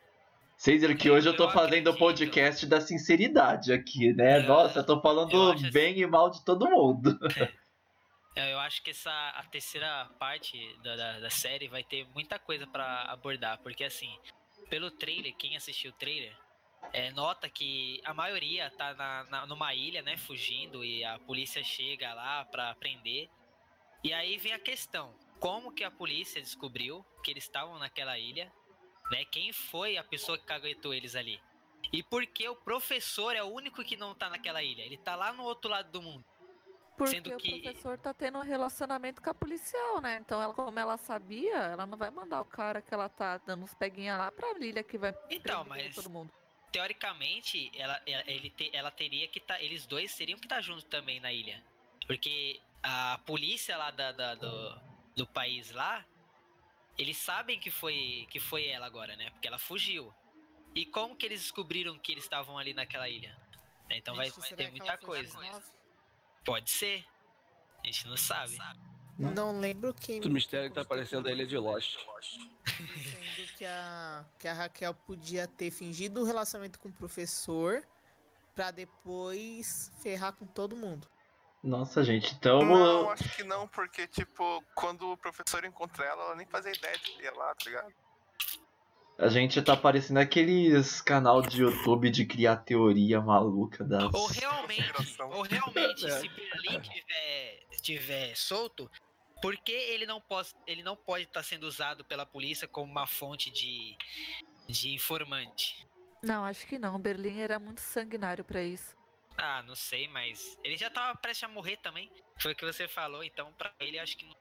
[0.60, 4.40] Vocês viram que hoje eu tô Eu fazendo o podcast da sinceridade aqui, né?
[4.40, 5.72] É, Nossa, eu tô eu falando assim.
[5.72, 7.18] bem e mal de todo mundo.
[8.36, 12.38] É, Eu acho que essa a terceira parte da, da, da série vai ter muita
[12.38, 14.10] coisa pra abordar, porque assim,
[14.70, 16.38] pelo trailer, quem assistiu o trailer,
[16.94, 21.64] é, nota que a maioria tá na, na- numa ilha, né, fugindo e a polícia
[21.64, 23.28] chega lá pra prender.
[24.04, 28.50] E aí vem a questão, como que a polícia descobriu que eles estavam naquela ilha,
[29.12, 29.26] né?
[29.26, 31.40] Quem foi a pessoa que caguetou eles ali?
[31.94, 34.84] E por que o professor é o único que não tá naquela ilha?
[34.84, 36.24] Ele tá lá no outro lado do mundo.
[36.98, 40.18] porque Sendo que- o professor tá tendo um relacionamento com a policial, né?
[40.20, 43.64] Então, ela, como ela sabia, ela não vai mandar o cara que ela tá dando
[43.64, 46.30] uns peguinha lá pra Lilia que vai Então, mas todo mundo.
[46.74, 49.62] teoricamente, ela, ele te- ela teria que estar.
[49.62, 51.64] eles dois teriam que estar juntos também na ilha.
[52.06, 54.82] Porque a polícia lá da, da- do,
[55.16, 56.06] do país lá,
[57.00, 59.30] eles sabem que foi, que foi ela agora, né?
[59.32, 60.14] Porque ela fugiu.
[60.76, 63.36] E como que eles descobriram que eles estavam ali naquela ilha?
[63.90, 65.40] Então vai, vai ter muita coisa.
[65.40, 65.64] X9?
[66.44, 67.06] Pode ser.
[67.82, 68.58] A gente não sabe.
[69.18, 70.22] Não lembro quem.
[70.22, 71.98] O mistério que tá aparecendo aí é de Lost.
[72.80, 77.82] Dizendo que a, que a Raquel podia ter fingido o relacionamento com o professor
[78.54, 81.10] pra depois ferrar com todo mundo.
[81.64, 82.64] Nossa, gente, então.
[82.64, 86.98] Não, acho que não, porque, tipo, quando o professor encontra ela, ela nem fazia ideia
[86.98, 87.94] de que ia lá, tá ligado?
[89.18, 94.14] A gente tá parecendo aqueles canal de YouTube de criar teoria maluca das.
[94.14, 96.20] Ou realmente, ou realmente, É.
[96.22, 98.90] se Berlim tiver, tiver solto,
[99.42, 103.06] por que ele não pode ele não pode estar sendo usado pela polícia como uma
[103.06, 103.98] fonte de,
[104.70, 105.86] de informante?
[106.24, 106.98] Não, acho que não.
[106.98, 108.96] Berlim era muito sanguinário pra isso.
[109.42, 112.12] Ah, não sei, mas ele já tava prestes a morrer também.
[112.42, 114.36] Foi o que você falou, então pra ele acho que não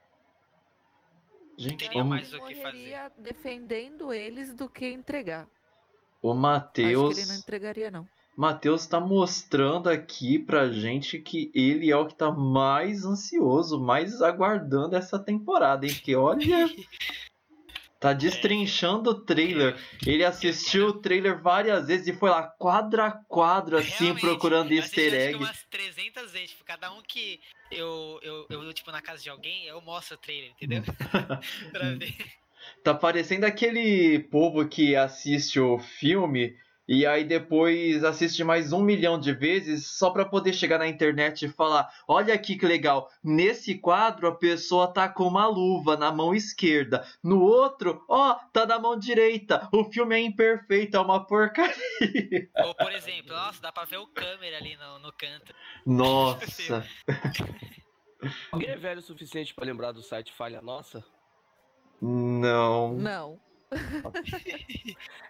[1.57, 2.63] Gente, teria o, mais o que fazer.
[2.63, 5.47] morreria defendendo eles do que entregar.
[6.21, 7.15] o Acho Matheus.
[7.15, 8.07] que ele não entregaria, não.
[8.37, 14.21] Matheus tá mostrando aqui pra gente que ele é o que tá mais ansioso, mais
[14.21, 15.93] aguardando essa temporada, hein?
[15.93, 16.39] Porque olha.
[17.99, 19.77] Tá destrinchando o trailer.
[20.07, 24.71] Ele assistiu o trailer várias vezes e foi lá quadro a quadro, assim, Realmente, procurando
[24.71, 25.35] eu easter egg.
[25.35, 29.65] umas 300 vezes, tipo, cada um que eu, eu, eu, tipo, na casa de alguém,
[29.65, 30.81] eu mostro o trailer, entendeu?
[31.71, 32.15] pra ver.
[32.83, 36.55] Tá parecendo aquele povo que assiste o filme
[36.91, 41.45] e aí depois assiste mais um milhão de vezes só pra poder chegar na internet
[41.45, 46.11] e falar: olha aqui que legal, nesse quadro a pessoa tá com uma luva na
[46.11, 49.69] mão esquerda, no outro, ó, tá na mão direita.
[49.71, 51.75] O filme é imperfeito, é uma porcaria.
[52.65, 55.53] Ou, por exemplo, nossa, dá pra ver o câmera ali no, no canto.
[55.85, 56.83] Nossa,
[58.51, 61.05] Alguém é velho o suficiente pra lembrar do site Falha Nossa?
[62.01, 62.95] não.
[62.95, 63.48] Não.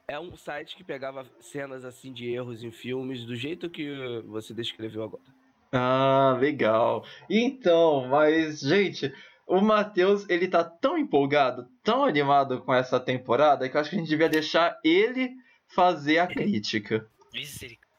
[0.08, 4.54] É um site que pegava cenas assim de erros em filmes do jeito que você
[4.54, 5.24] descreveu agora.
[5.72, 7.06] Ah, legal.
[7.30, 9.14] Então, mas, gente,
[9.46, 13.96] o Matheus, ele tá tão empolgado, tão animado com essa temporada, que eu acho que
[13.96, 15.32] a gente devia deixar ele
[15.68, 17.08] fazer a crítica.
[17.34, 17.90] Misericórdia.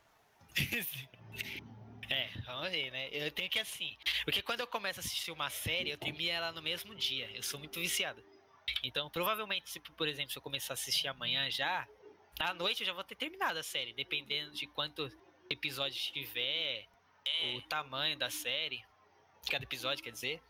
[2.12, 3.09] É, vamos ver, né?
[3.12, 3.96] Eu tenho que assim.
[4.24, 7.31] Porque quando eu começo a assistir uma série, eu termino ela no mesmo dia.
[7.33, 8.20] Eu sou muito viciado.
[8.83, 11.87] Então, provavelmente, se, por exemplo, se eu começar a assistir amanhã já,
[12.38, 15.16] à noite eu já vou ter terminado a série, dependendo de quantos
[15.50, 16.87] episódios tiver,
[17.56, 18.83] o tamanho da série,
[19.42, 20.42] de cada episódio, quer dizer.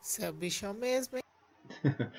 [0.00, 1.22] Você é o bichão mesmo, hein?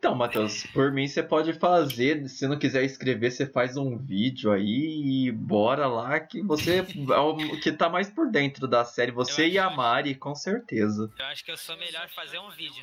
[0.00, 4.50] Então, Matheus, por mim você pode fazer, se não quiser escrever, você faz um vídeo
[4.50, 6.78] aí e bora lá que você
[7.12, 11.12] é o que tá mais por dentro da série, você e a Mari, com certeza.
[11.18, 12.82] Eu acho que eu sou melhor fazer um vídeo.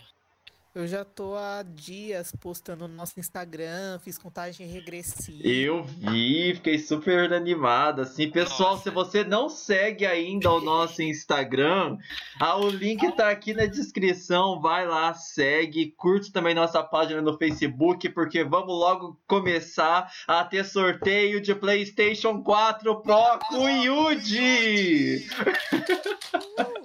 [0.78, 5.42] Eu já tô há dias postando no nosso Instagram, fiz contagem regressiva.
[5.48, 8.30] Eu vi, fiquei super animado, assim.
[8.30, 8.84] Pessoal, Nossa.
[8.84, 11.98] se você não segue ainda o nosso Instagram,
[12.40, 17.40] ah, o link tá aqui na descrição, vai lá, segue, curte também nossa página no
[17.40, 25.26] Facebook, porque vamos logo começar a ter sorteio de PlayStation 4 Pro com Yuji!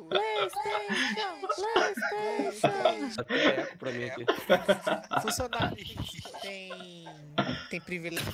[0.08, 1.31] PlayStation!
[3.18, 4.24] Até eco pra mim aqui.
[5.22, 5.76] Funcionário
[6.40, 7.04] tem,
[7.70, 8.32] tem privilégio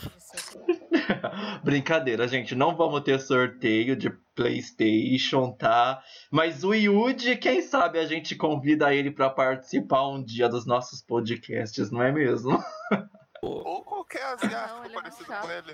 [1.63, 6.03] Brincadeira, gente, não vamos ter sorteio de PlayStation, tá?
[6.31, 11.03] Mas o Yuji, quem sabe a gente convida ele pra participar um dia dos nossos
[11.03, 12.63] podcasts, não é mesmo?
[13.43, 15.73] Ou qualquer Não, asiático ele é parecido com ele.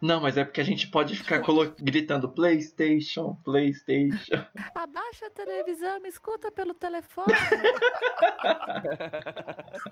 [0.00, 4.44] Não, mas é porque a gente pode ficar colo- gritando PlayStation, PlayStation.
[4.74, 7.32] Abaixa a televisão, me escuta pelo telefone.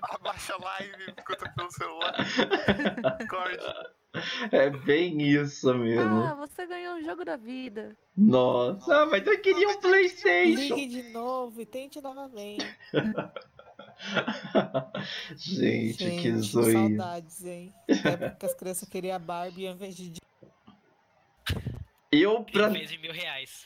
[0.01, 2.15] Abaixa a live, escuta pelo celular.
[3.29, 3.65] Corte.
[4.51, 6.23] É bem isso mesmo.
[6.23, 7.97] Ah, você ganhou um jogo da vida.
[8.15, 10.75] Nossa, mas eu queria um PlayStation.
[10.75, 12.65] Ligue de novo e tente novamente.
[15.35, 16.73] gente, que Gente, zoio.
[16.73, 17.73] saudades, hein?
[17.87, 20.13] É porque as crianças queriam a Barbie ao invés de.
[22.11, 22.71] Eu, pra,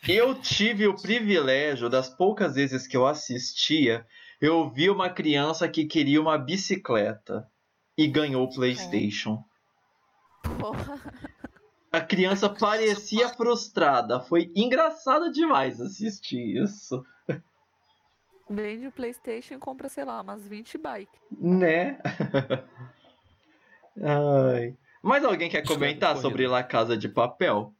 [0.07, 4.07] eu tive o privilégio das poucas vezes que eu assistia,
[4.41, 7.47] eu vi uma criança que queria uma bicicleta
[7.97, 9.43] e ganhou o PlayStation.
[10.59, 10.99] Porra.
[11.91, 14.19] A criança parecia frustrada.
[14.19, 17.03] Foi engraçado demais assistir isso.
[18.49, 21.21] Vende o PlayStation e compra, sei lá, umas 20 bikes.
[21.31, 21.99] Né?
[24.03, 24.75] Ai.
[25.01, 27.73] Mais alguém quer comentar sobre La Casa de Papel?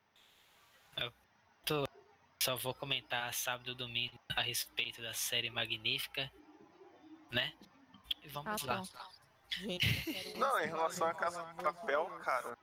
[2.42, 6.32] Só vou comentar sábado e domingo a respeito da série magnífica,
[7.30, 7.54] né?
[8.24, 8.82] E Ah, vamos lá.
[9.50, 12.58] Gente, eu quero Não, em relação à casa de papel, cara.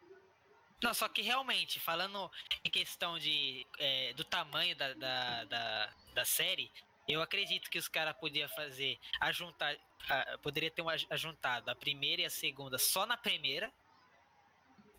[0.83, 2.31] Não, só que realmente, falando
[2.65, 6.71] em questão de é, do tamanho da, da, da, da série,
[7.09, 9.77] Eu acredito que os caras podiam fazer, ajuntar,
[10.11, 13.73] ah, poderia ter um aj- ajuntado a primeira e a segunda só na primeira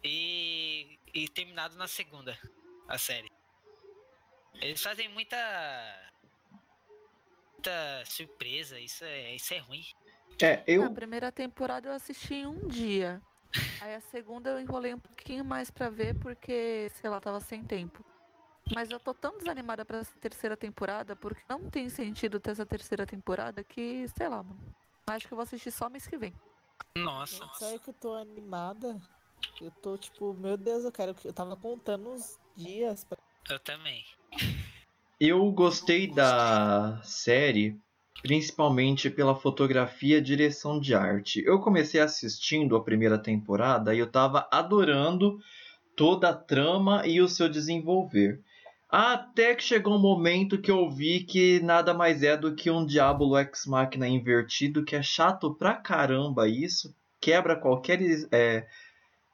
[0.03, 2.37] e, e terminado na segunda,
[2.87, 3.29] a série.
[4.61, 5.37] Eles fazem muita
[7.53, 9.83] muita surpresa, isso é, isso é ruim.
[10.41, 10.93] É, A eu.
[10.93, 13.21] primeira temporada eu assisti em um dia.
[13.81, 17.63] Aí a segunda eu enrolei um pouquinho mais pra ver porque, sei lá, tava sem
[17.63, 18.05] tempo.
[18.73, 22.65] Mas eu tô tão desanimada pra essa terceira temporada porque não tem sentido ter essa
[22.65, 24.59] terceira temporada que, sei lá, mano.
[25.07, 26.33] Acho que eu vou assistir só mês que vem.
[26.95, 27.45] Nossa.
[27.45, 28.99] Gente, Sabe que eu tô animada?
[29.61, 31.27] Eu tô tipo, meu Deus, eu quero que.
[31.27, 33.17] Eu tava contando uns dias pra.
[33.49, 34.03] Eu também.
[35.19, 37.79] Eu gostei da série
[38.21, 41.43] principalmente pela fotografia e direção de arte.
[41.45, 45.39] Eu comecei assistindo a primeira temporada e eu tava adorando
[45.95, 48.41] toda a trama e o seu desenvolver.
[48.89, 52.85] Até que chegou um momento que eu vi que nada mais é do que um
[52.85, 57.99] Diablo Ex Machina invertido, que é chato pra caramba isso, quebra qualquer
[58.31, 58.65] é,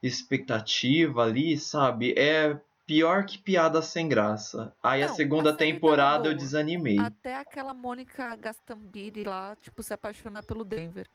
[0.01, 2.13] expectativa ali, sabe?
[2.17, 4.73] É pior que piada sem graça.
[4.81, 6.97] Aí a Não, segunda a tava temporada eu desanimei.
[6.97, 11.07] Até aquela Mônica Gastambide lá, tipo, se apaixonar pelo Denver.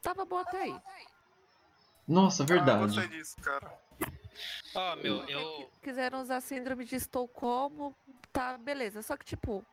[0.00, 0.76] Tava boa até aí.
[2.06, 2.94] Nossa, Ah, verdade.
[2.94, 3.72] gostei disso, cara.
[4.74, 5.70] Ó, meu, eu.
[5.82, 7.94] Quiseram usar a síndrome de Estocolmo,
[8.32, 9.02] tá, beleza.
[9.02, 9.64] Só que, tipo,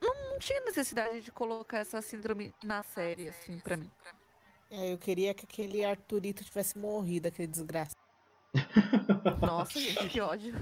[0.00, 3.90] não, não tinha necessidade de colocar essa síndrome na série, assim, pra mim.
[4.70, 7.94] É, eu queria que aquele Arthurito tivesse morrido, aquele desgraça.
[9.40, 10.54] Nossa, gente, que ódio.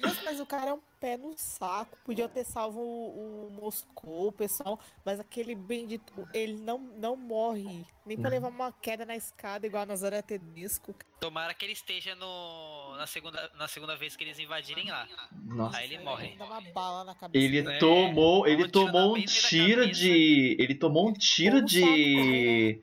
[0.00, 1.96] Nossa, mas o cara é um pé no saco.
[2.04, 4.78] Podia ter salvo o, o Moscou, o pessoal.
[5.04, 7.84] Mas aquele bendito, ele não, não morre.
[8.04, 10.94] Nem pra levar uma queda na escada, igual a Nazaré Tedesco.
[11.20, 15.08] Tomara que ele esteja no, na, segunda, na segunda vez que eles invadirem lá.
[15.32, 15.78] Nossa.
[15.78, 16.36] Aí ele morre.
[16.36, 17.44] Dá uma bala na cabeça.
[17.44, 22.82] Ele É, tomou, ele um tomou um tiro de, ele tomou um tiro de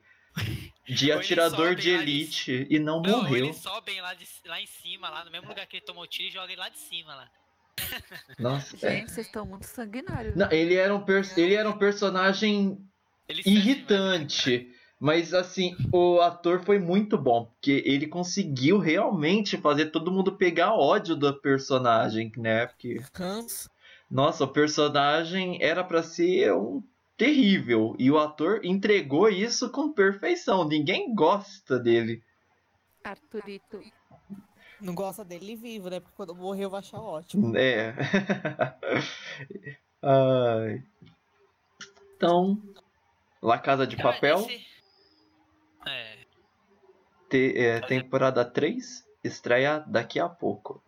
[0.94, 3.44] de atirador de lá de- elite e não Não, morreu.
[3.46, 6.06] eles sobem lá, de, lá em cima, lá no mesmo lugar que ele tomou o
[6.06, 7.30] tiro e jogam ele lá de cima lá.
[8.38, 8.98] Nossa, é.
[8.98, 10.36] Gente, vocês estão muito sanguinários.
[10.36, 10.56] Não, né?
[10.56, 11.04] ele era um
[11.36, 12.78] ele era um personagem
[13.28, 14.70] Ele irritante.
[14.98, 20.74] Mas assim, o ator foi muito bom, porque ele conseguiu realmente fazer todo mundo pegar
[20.74, 22.66] ódio do personagem, né?
[22.66, 23.70] Porque Hans.
[24.10, 26.82] Nossa, o personagem era pra ser um
[27.20, 30.66] terrível e o ator entregou isso com perfeição.
[30.66, 32.22] Ninguém gosta dele.
[33.04, 33.78] Arthurito.
[34.80, 36.00] Não gosta dele vivo, né?
[36.00, 37.54] Porque quando morrer eu vou achar ótimo.
[37.54, 37.94] É.
[40.02, 40.82] Ai.
[42.16, 42.58] Então,
[43.42, 44.46] La Casa de Cara, Papel,
[45.86, 46.16] É,
[47.28, 50.82] te- é, temporada 3, estreia daqui a pouco.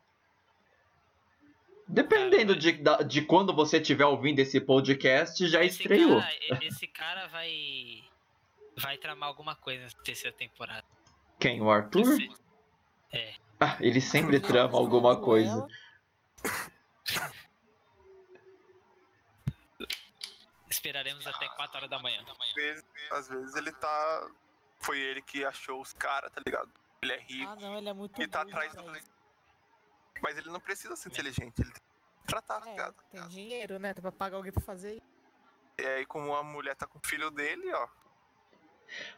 [1.93, 6.21] Dependendo de, da- de quando você estiver ouvindo esse podcast, já esse estreou.
[6.21, 8.03] Cara, esse cara vai.
[8.79, 10.85] Vai tramar alguma coisa nessa terceira temporada.
[11.39, 11.61] Quem?
[11.61, 12.01] O Arthur?
[12.01, 12.31] Esse-
[13.61, 15.69] Ah, ele sempre trama alguma coisa.
[20.71, 22.25] Esperaremos até 4 horas da manhã.
[22.41, 24.31] Às vezes, às vezes ele tá.
[24.81, 26.71] Foi ele que achou os caras, tá ligado?
[27.03, 28.83] Ele é rico Ah, não, ele é muito e tá atrás do.
[30.20, 32.94] Mas ele não precisa ser inteligente, ele tem que tratar, tá É, ligado?
[33.11, 33.94] tem dinheiro, né?
[33.94, 35.12] Tem pra pagar alguém pra fazer isso.
[35.79, 37.88] E aí, como a mulher tá com o filho dele, ó.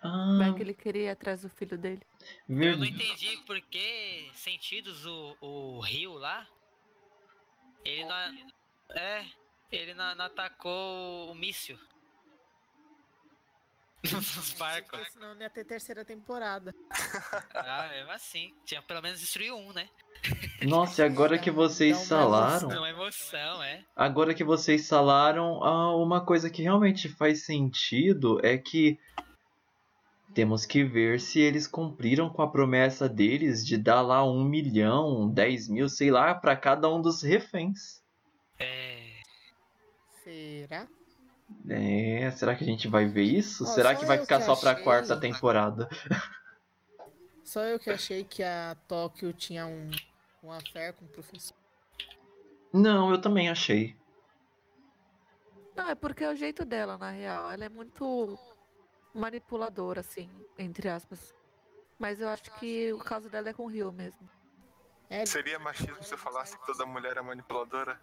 [0.03, 2.03] Ah, Vai que ele queria ir atrás do filho dele.
[2.49, 6.47] Eu não entendi por que sentidos o, o rio lá.
[7.85, 8.51] Ele não.
[8.91, 9.27] É.
[9.73, 11.77] Ele não, não atacou o míssil.
[14.13, 14.91] Nos barcos.
[14.91, 16.75] Porque senão não ia ter terceira temporada.
[17.55, 18.53] Ah, mesmo assim.
[18.65, 19.89] Tinha pelo menos destruído um, né?
[20.63, 22.09] Nossa, e agora que vocês
[22.69, 23.85] Dá uma É emoção, é.
[23.97, 28.99] agora que vocês falaram, ah, uma coisa que realmente faz sentido é que
[30.35, 35.31] temos que ver se eles cumpriram com a promessa deles de dar lá um milhão,
[35.31, 38.03] dez mil, sei lá, pra cada um dos reféns.
[38.59, 39.21] É.
[40.23, 40.89] Será?
[41.69, 43.65] É, será que a gente vai ver isso?
[43.65, 44.85] Ó, será que vai ficar que só pra achei.
[44.85, 45.89] quarta temporada?
[47.43, 49.91] Só eu que achei que a Tóquio tinha um,
[50.43, 51.57] um affair com o professor.
[52.73, 53.97] Não, eu também achei.
[55.77, 57.51] Não, é porque é o jeito dela, na real.
[57.51, 58.39] Ela é muito
[59.15, 61.35] manipuladora, assim, entre aspas.
[61.99, 64.29] Mas eu acho que o caso dela é com o Rio mesmo.
[65.09, 68.01] É, Seria machismo se eu falasse que toda mulher é manipuladora?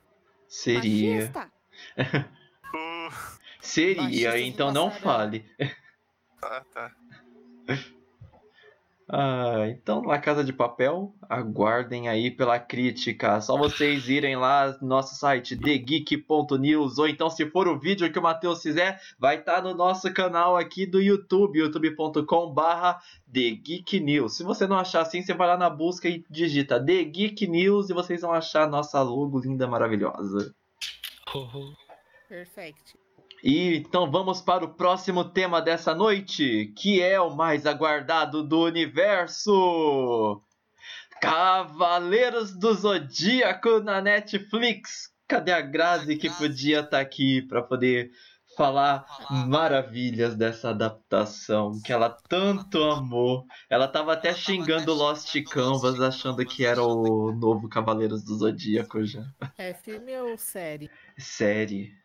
[0.47, 1.15] Seria.
[1.15, 1.51] Machista!
[2.73, 3.13] Uh,
[3.59, 5.45] Seria, então não fale.
[6.41, 6.91] ah, tá.
[9.13, 13.41] Ah, então, La Casa de Papel, aguardem aí pela crítica.
[13.41, 18.17] Só vocês irem lá no nosso site, thegeek.news, ou então, se for o vídeo que
[18.17, 23.01] o Matheus fizer, vai estar tá no nosso canal aqui do YouTube, youtube.com/barra
[24.01, 24.37] News.
[24.37, 27.89] Se você não achar assim, você vai lá na busca e digita The Geek News
[27.89, 30.55] e vocês vão achar a nossa logo linda, maravilhosa.
[32.31, 32.97] Perfeito.
[33.43, 38.63] E então vamos para o próximo tema dessa noite, que é o mais aguardado do
[38.63, 40.41] universo.
[41.21, 45.11] Cavaleiros do Zodíaco na Netflix.
[45.27, 48.11] Cadê a Grazi que podia estar tá aqui para poder
[48.55, 49.05] falar
[49.45, 53.45] maravilhas dessa adaptação que ela tanto amou.
[53.69, 59.25] Ela tava até xingando Lost Canvas, achando que era o novo Cavaleiros do Zodíaco já.
[59.57, 60.89] É filme ou série?
[61.17, 62.00] Série.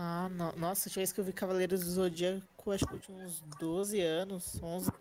[0.00, 0.52] Ah, no...
[0.56, 4.00] nossa, a última vez que eu vi Cavaleiros do Zodíaco, acho que tinha uns 12
[4.00, 4.92] anos, 11.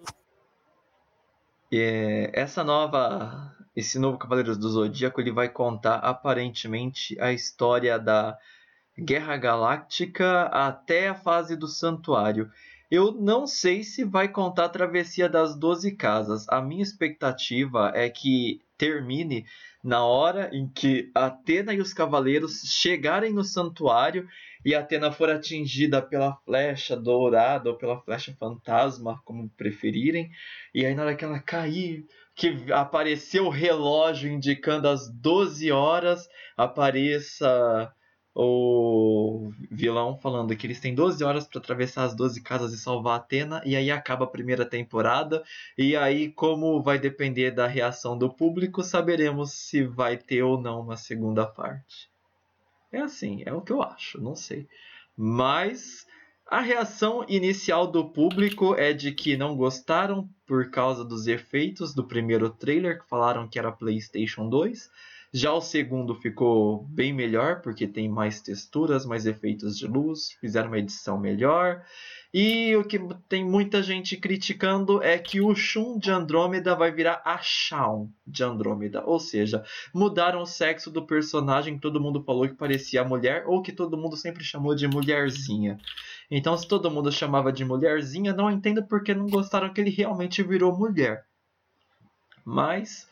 [1.71, 8.35] É, essa nova, esse novo Cavaleiros do Zodíaco, ele vai contar aparentemente a história da
[8.97, 12.51] Guerra Galáctica até a fase do Santuário.
[12.89, 16.49] Eu não sei se vai contar a travessia das Doze Casas.
[16.49, 19.45] A minha expectativa é que termine
[19.83, 24.27] na hora em que Atena e os cavaleiros chegarem no santuário
[24.67, 30.29] e Atena for atingida pela flecha dourada ou pela flecha fantasma, como preferirem,
[30.75, 32.05] e aí na hora que ela cair,
[32.35, 37.93] que apareceu o relógio indicando as 12 horas, apareça
[38.35, 43.19] o vilão falando que eles têm 12 horas para atravessar as 12 casas e salvar
[43.21, 45.45] Atena, e aí acaba a primeira temporada,
[45.77, 50.81] e aí, como vai depender da reação do público, saberemos se vai ter ou não
[50.81, 52.16] uma segunda parte.
[52.91, 54.67] É assim, é o que eu acho, não sei.
[55.15, 56.05] Mas
[56.45, 62.07] a reação inicial do público é de que não gostaram por causa dos efeitos do
[62.07, 64.89] primeiro trailer, que falaram que era PlayStation 2.
[65.33, 70.69] Já o segundo ficou bem melhor, porque tem mais texturas, mais efeitos de luz, fizeram
[70.69, 71.83] uma edição melhor.
[72.33, 77.21] E o que tem muita gente criticando é que o Shun de Andrômeda vai virar
[77.25, 79.03] a Shaun de Andrômeda.
[79.05, 79.63] Ou seja,
[79.93, 83.97] mudaram o sexo do personagem que todo mundo falou que parecia mulher ou que todo
[83.97, 85.79] mundo sempre chamou de mulherzinha.
[86.29, 90.43] Então, se todo mundo chamava de mulherzinha, não entendo porque não gostaram que ele realmente
[90.43, 91.25] virou mulher.
[92.45, 93.07] Mas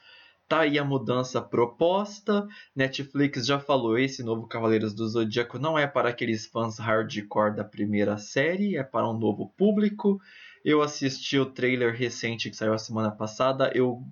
[0.48, 2.48] Tá aí a mudança proposta.
[2.76, 7.64] Netflix já falou: esse novo Cavaleiros do Zodíaco não é para aqueles fãs hardcore da
[7.64, 10.20] primeira série, é para um novo público.
[10.64, 13.72] Eu assisti o trailer recente que saiu a semana passada.
[13.74, 14.04] Eu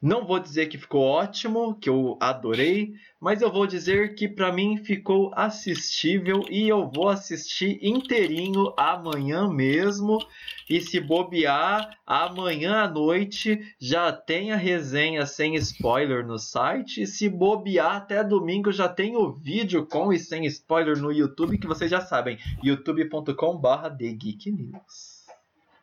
[0.00, 4.52] não vou dizer que ficou ótimo, que eu adorei, mas eu vou dizer que para
[4.52, 10.18] mim ficou assistível e eu vou assistir inteirinho amanhã mesmo.
[10.72, 17.02] E se bobear, amanhã à noite já tem a resenha sem spoiler no site.
[17.02, 21.58] E se bobear, até domingo já tem o vídeo com e sem spoiler no YouTube,
[21.58, 25.26] que vocês já sabem, youtube.com/thegeeknews.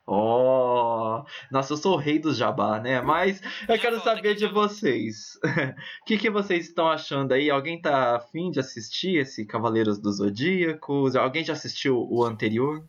[0.08, 3.00] Oh, nossa, eu sou o rei do jabá, né?
[3.00, 5.22] Mas eu quero saber de vocês.
[5.36, 5.40] O
[6.08, 7.52] que, que vocês estão achando aí?
[7.52, 11.16] Alguém tá afim de assistir esse Cavaleiros do Zodíaco?
[11.16, 12.84] Alguém já assistiu o anterior?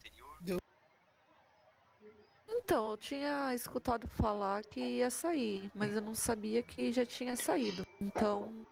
[2.71, 7.35] Então, eu tinha escutado falar que ia sair, mas eu não sabia que já tinha
[7.35, 7.85] saído.
[8.01, 8.65] Então,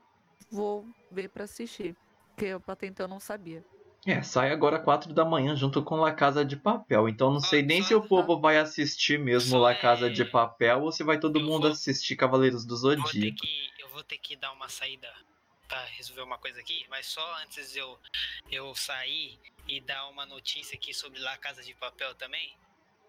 [0.48, 1.96] vou ver para assistir,
[2.28, 3.64] porque eu até então não sabia.
[4.06, 7.08] É, sai agora 4 da manhã junto com La Casa de Papel.
[7.08, 10.92] Então não sei nem se o povo vai assistir mesmo La Casa de Papel ou
[10.92, 13.44] se vai todo mundo assistir Cavaleiros do Zodíaco.
[13.80, 15.12] Eu vou ter que dar uma saída
[15.66, 17.98] para resolver uma coisa aqui, mas só antes eu
[18.48, 22.56] eu sair e dar uma notícia aqui sobre La Casa de Papel também.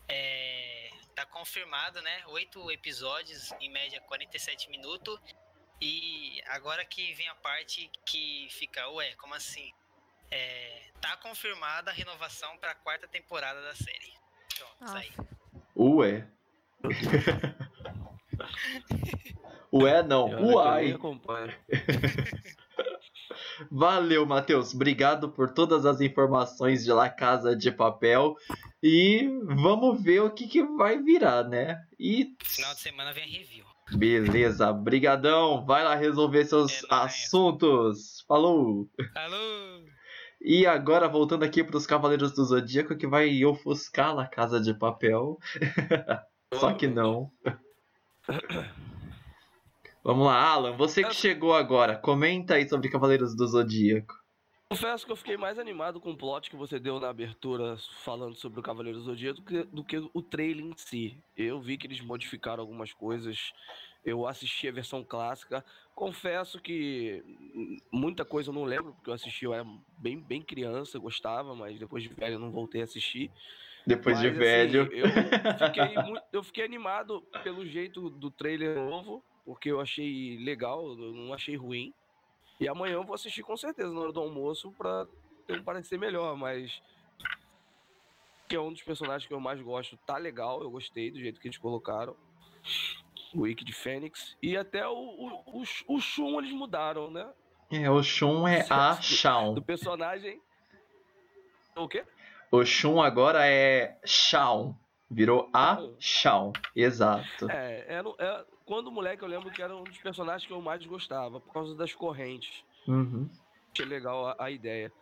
[0.09, 2.23] É, tá confirmado, né?
[2.27, 5.19] Oito episódios, em média 47 minutos.
[5.81, 9.71] E agora que vem a parte que fica, ué, como assim?
[10.31, 14.13] É, tá confirmada a renovação para a quarta temporada da série.
[14.57, 14.97] Pronto, ah.
[14.97, 15.11] aí.
[15.75, 16.27] Ué.
[19.71, 20.27] Ué, não.
[20.53, 20.97] Uai.
[23.71, 24.73] Valeu, Matheus.
[24.73, 28.35] Obrigado por todas as informações de La Casa de Papel.
[28.81, 31.81] E vamos ver o que, que vai virar, né?
[31.99, 32.35] E...
[32.43, 33.65] Final de semana vem a review.
[33.91, 35.65] Beleza, brigadão.
[35.65, 38.23] Vai lá resolver seus é assuntos.
[38.27, 38.89] Falou.
[39.13, 39.83] Falou.
[40.41, 44.73] E agora voltando aqui para os Cavaleiros do Zodíaco que vai ofuscar a Casa de
[44.73, 45.37] Papel.
[46.53, 47.31] Só que não.
[50.03, 54.13] Vamos lá, Alan, você que chegou agora, comenta aí sobre Cavaleiros do Zodíaco.
[54.69, 58.35] Confesso que eu fiquei mais animado com o plot que você deu na abertura falando
[58.35, 61.17] sobre o Cavaleiro do Zodíaco do que, do que o trailer em si.
[61.35, 63.51] Eu vi que eles modificaram algumas coisas.
[64.05, 65.65] Eu assisti a versão clássica.
[65.95, 67.23] Confesso que
[67.91, 69.65] muita coisa eu não lembro, porque eu assisti, eu era
[69.97, 73.31] bem, bem criança, gostava, mas depois de velho eu não voltei a assistir.
[73.87, 74.93] Depois Mas, de assim, velho.
[74.93, 75.07] eu,
[75.67, 81.13] fiquei muito- eu fiquei animado pelo jeito do trailer novo, porque eu achei legal, eu
[81.13, 81.93] não achei ruim.
[82.59, 85.07] E amanhã eu vou assistir com certeza na hora do almoço pra
[85.47, 86.81] ter um parecer melhor, mas.
[88.47, 91.39] Que é um dos personagens que eu mais gosto, tá legal, eu gostei do jeito
[91.39, 92.15] que eles colocaram.
[93.33, 94.35] O Wiki de Fênix.
[94.41, 97.31] E até o, o, o, o Shun eles mudaram, né?
[97.71, 99.61] É, o Shun é a Do Shawn.
[99.61, 100.41] personagem.
[101.75, 102.03] O quê?
[102.51, 104.73] O Shun agora é Shawn.
[105.11, 106.51] Virou a Shawn.
[106.75, 107.49] Exato.
[107.49, 110.61] É, era, é, quando o moleque eu lembro que era um dos personagens que eu
[110.61, 112.63] mais gostava, por causa das correntes.
[112.87, 113.27] Uhum.
[113.73, 114.93] Achei legal a, a ideia.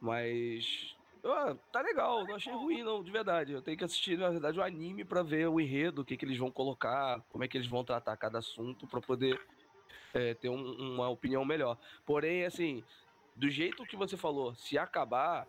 [0.00, 0.96] Mas.
[1.24, 3.52] ah, tá legal, não achei ruim, não, de verdade.
[3.52, 6.24] Eu tenho que assistir, na verdade, o anime pra ver o enredo, o que, que
[6.24, 9.40] eles vão colocar, como é que eles vão tratar cada assunto, pra poder
[10.14, 11.78] é, ter um- uma opinião melhor.
[12.04, 12.82] Porém, assim,
[13.36, 15.46] do jeito que você falou, se acabar,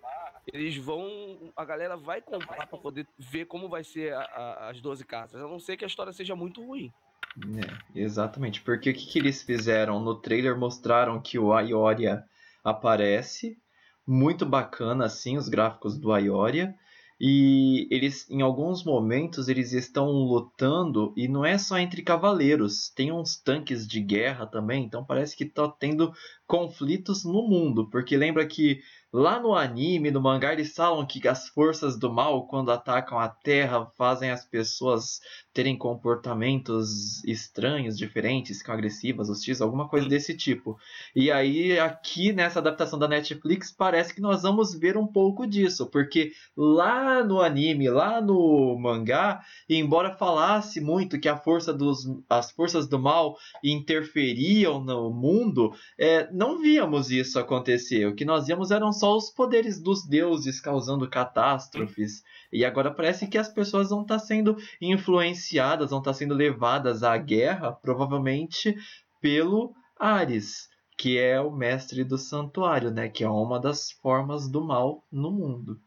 [0.54, 1.52] eles vão.
[1.56, 5.42] A galera vai comprar pra poder ver como vai ser a- a- as 12 casas.
[5.42, 6.94] A não ser que a história seja muito ruim.
[7.38, 8.62] É, exatamente.
[8.62, 10.00] Porque o que, que eles fizeram?
[10.00, 12.24] No trailer mostraram que o Aioria
[12.64, 13.58] aparece.
[14.06, 16.76] Muito bacana, assim, os gráficos do Aioria.
[17.20, 23.14] E eles, em alguns momentos, eles estão lutando, e não é só entre cavaleiros, tem
[23.14, 26.12] uns tanques de guerra também, então parece que tá tendo
[26.46, 28.82] conflitos no mundo, porque lembra que
[29.12, 33.30] lá no anime, no mangá, eles falam que as forças do mal, quando atacam a
[33.30, 35.22] Terra, fazem as pessoas
[35.54, 40.78] terem comportamentos estranhos, diferentes, ficam agressivas, hostis, alguma coisa desse tipo.
[41.16, 45.86] E aí, aqui nessa adaptação da Netflix, parece que nós vamos ver um pouco disso,
[45.86, 52.52] porque lá no anime, lá no mangá, embora falasse muito que a força dos, as
[52.52, 58.08] forças do mal interferiam no mundo, é, não víamos isso acontecer.
[58.08, 62.24] O que nós víamos eram só os poderes dos deuses causando catástrofes.
[62.52, 65.43] E agora parece que as pessoas vão estar sendo influenciadas,
[65.90, 68.76] vão estar sendo levadas à guerra, provavelmente
[69.22, 73.10] pelo Ares, que é o mestre do santuário, né?
[73.10, 75.80] Que é uma das formas do mal no mundo.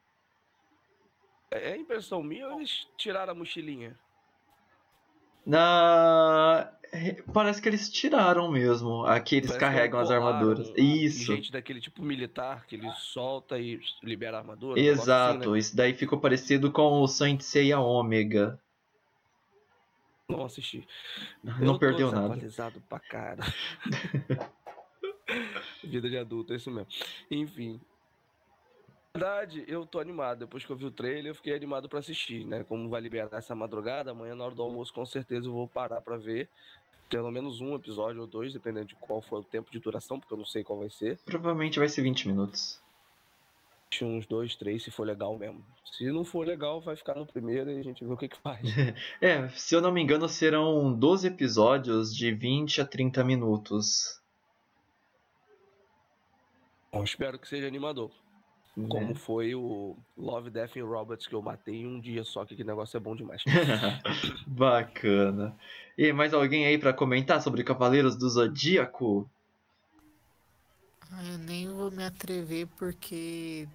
[1.51, 3.97] É é impressão minha ou eles tiraram a mochilinha?
[5.45, 6.73] Na...
[7.33, 9.05] Parece que eles tiraram mesmo.
[9.05, 10.73] Aqui eles Parece é carregam as armaduras.
[10.77, 11.35] Isso.
[11.35, 14.81] Gente daquele tipo militar que ele solta e libera a armadura.
[14.81, 15.39] negócio Exato.
[15.41, 15.59] assim, né?
[15.59, 18.59] Isso daí ficou parecido com o Saint Seiya Ômega.
[20.29, 20.87] Não assisti.
[21.43, 22.35] Não tô perdeu nada.
[22.35, 23.43] desatualizado pra cara.
[25.85, 26.89] Vida de adulto, é isso mesmo.
[27.31, 27.81] Enfim.
[29.15, 30.41] Na verdade, eu tô animado.
[30.41, 32.65] Depois que eu vi o trailer, eu fiquei animado pra assistir, né?
[32.65, 36.01] Como vai liberar essa madrugada, amanhã na hora do almoço, com certeza eu vou parar
[36.01, 36.49] pra ver.
[37.09, 40.35] Pelo menos um episódio ou dois, dependendo de qual for o tempo de duração, porque
[40.35, 41.21] eu não sei qual vai ser.
[41.25, 42.83] Provavelmente vai ser 20 minutos.
[44.03, 45.65] Uns dois, três, se for legal mesmo.
[45.97, 48.39] Se não for legal, vai ficar no primeiro e a gente vê o que que
[48.39, 48.61] faz.
[49.23, 54.21] É, se eu não me engano, serão 12 episódios de 20 a 30 minutos.
[56.93, 58.11] Bom, espero que seja animador.
[58.77, 58.87] né?
[58.89, 62.55] Como foi o Love, Death and Robots que eu matei em um dia só, que
[62.55, 63.43] aquele negócio é bom demais.
[64.47, 65.57] Bacana.
[65.97, 69.31] E mais alguém aí pra comentar sobre Cavaleiros do Zodíaco?
[71.13, 73.69] Ah, Eu nem vou me atrever porque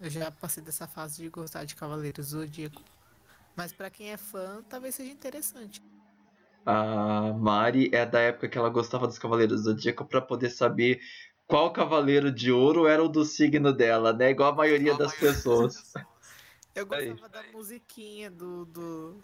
[0.00, 2.82] eu já passei dessa fase de gostar de Cavaleiros do Zodíaco.
[3.54, 5.82] Mas pra quem é fã, talvez seja interessante.
[6.64, 11.00] A Mari é da época que ela gostava dos Cavaleiros do Zodíaco pra poder saber
[11.46, 14.30] qual cavaleiro de ouro era o do signo dela, né?
[14.30, 15.92] Igual a maioria das pessoas.
[16.74, 17.10] Eu Aí.
[17.10, 19.22] gostava da musiquinha do, do.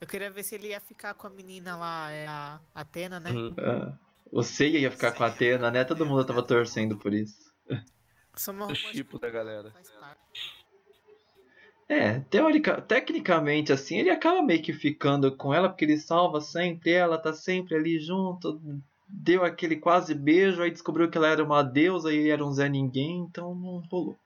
[0.00, 3.30] Eu queria ver se ele ia ficar com a menina lá, é a Atena, né?
[3.30, 3.96] Uhum.
[4.32, 5.84] O Seiya ia ficar com a Atena, né?
[5.84, 7.52] Todo mundo tava torcendo por isso.
[8.66, 9.74] O chipo da galera.
[11.86, 16.92] É, teórica, tecnicamente assim, ele acaba meio que ficando com ela porque ele salva sempre
[16.92, 18.58] ela, tá sempre ali junto,
[19.06, 22.52] deu aquele quase beijo, aí descobriu que ela era uma deusa e ele era um
[22.52, 24.18] Zé Ninguém, então não rolou.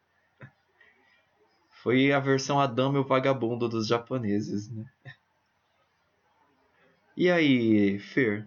[1.82, 4.84] Foi a versão Adamo e o Vagabundo dos japoneses, né?
[7.16, 8.46] E aí, Fer?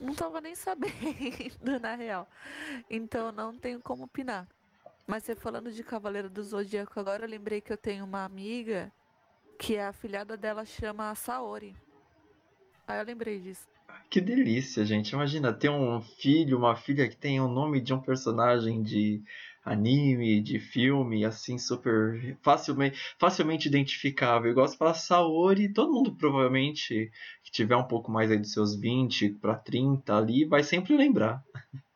[0.00, 0.94] Não, não tava nem sabendo,
[1.80, 2.28] na real.
[2.88, 4.48] Então não tenho como opinar.
[5.06, 8.92] Mas você falando de Cavaleiro do Zodíaco agora, eu lembrei que eu tenho uma amiga
[9.58, 11.74] que a afilhada dela chama Saori.
[12.86, 13.68] Aí eu lembrei disso.
[14.08, 15.12] Que delícia, gente.
[15.12, 19.22] Imagina ter um filho, uma filha que tem o nome de um personagem de
[19.64, 24.50] anime, de filme, assim, super facilmente, facilmente identificável.
[24.50, 27.10] Igual você fala Saori, todo mundo provavelmente
[27.42, 31.42] que tiver um pouco mais aí dos seus 20 para 30 ali, vai sempre lembrar.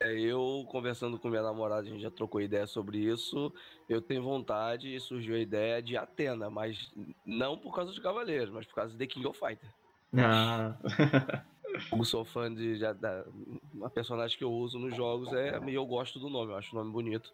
[0.00, 3.52] É, eu conversando com minha namorada, a gente já trocou ideia sobre isso.
[3.88, 6.92] Eu tenho vontade e surgiu a ideia de Atena, mas
[7.26, 9.72] não por causa de Cavaleiros, mas por causa de The King of Fighters.
[10.16, 10.76] Ah.
[11.92, 13.24] Eu sou fã de já, da,
[13.82, 16.74] a personagem que eu uso nos jogos é e eu gosto do nome, eu acho
[16.74, 17.30] o nome bonito.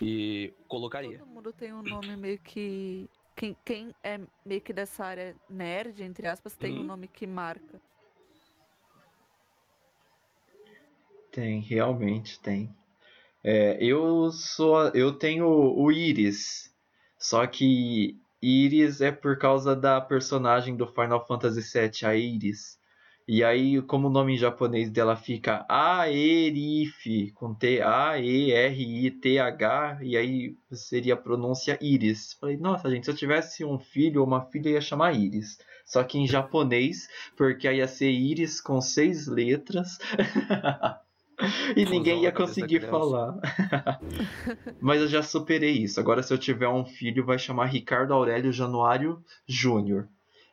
[0.00, 1.18] E colocaria.
[1.18, 3.08] Todo mundo tem um nome meio que.
[3.36, 6.86] Quem, quem é meio que dessa área nerd, entre aspas, tem um Uhum.
[6.86, 7.80] nome que marca.
[11.30, 12.74] Tem, realmente tem.
[13.44, 16.74] É, eu sou, eu tenho o Iris,
[17.18, 22.78] só que Iris é por causa da personagem do Final Fantasy VII, a Iris.
[23.28, 29.06] E aí, como o nome em japonês dela fica Aerith, com T A E R
[29.06, 32.34] I T H, e aí seria a pronúncia Iris.
[32.34, 35.58] Falei, nossa, gente, se eu tivesse um filho ou uma filha, ia chamar Iris.
[35.84, 39.98] Só que em japonês, porque aí ia ser Iris com seis letras.
[41.76, 43.40] e Fusão ninguém ia conseguir falar.
[44.80, 45.98] Mas eu já superei isso.
[45.98, 50.08] Agora, se eu tiver um filho, vai chamar Ricardo Aurélio Januário Júnior.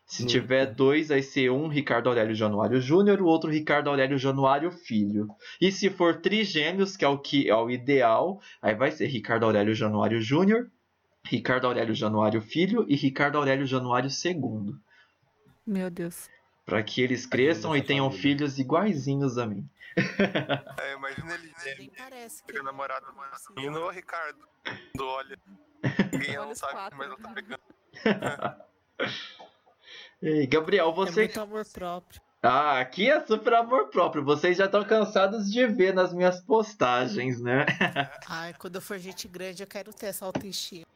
[0.06, 4.72] Se tiver dois, vai ser um Ricardo Aurélio Januário Júnior, o outro Ricardo Aurélio Januário
[4.72, 5.28] Filho.
[5.60, 9.46] E se for trigêmeos, que é o que é o ideal, aí vai ser Ricardo
[9.46, 10.70] Aurélio Januário Júnior,
[11.26, 14.76] Ricardo Aurélio Januário Filho e Ricardo Aurélio Januário II.
[15.66, 16.30] Meu Deus.
[16.66, 18.22] Para que eles cresçam e tenham família.
[18.22, 19.68] filhos iguaizinhos a mim.
[20.80, 22.48] É, imagina ele Nem parece que.
[22.48, 24.40] pegando a namorada do menino, ô Ricardo,
[24.96, 25.38] do olha.
[26.12, 27.36] Ninguém não os sabe, quatro, mas ela tá né?
[27.36, 28.64] pegando.
[30.26, 32.22] Ei, Gabriel, É você muito amor próprio.
[32.42, 34.24] Ah, aqui é super amor próprio.
[34.24, 37.66] Vocês já estão cansados de ver nas minhas postagens, né?
[38.30, 40.86] Ai, quando eu for gente grande, eu quero ter essa autoestima.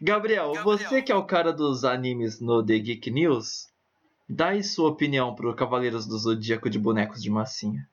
[0.00, 0.62] Gabriel, Gabriel.
[0.62, 3.68] você que é o cara dos animes no The Geek News,
[4.28, 7.88] dá aí sua opinião pro Cavaleiros do Zodíaco de bonecos de massinha.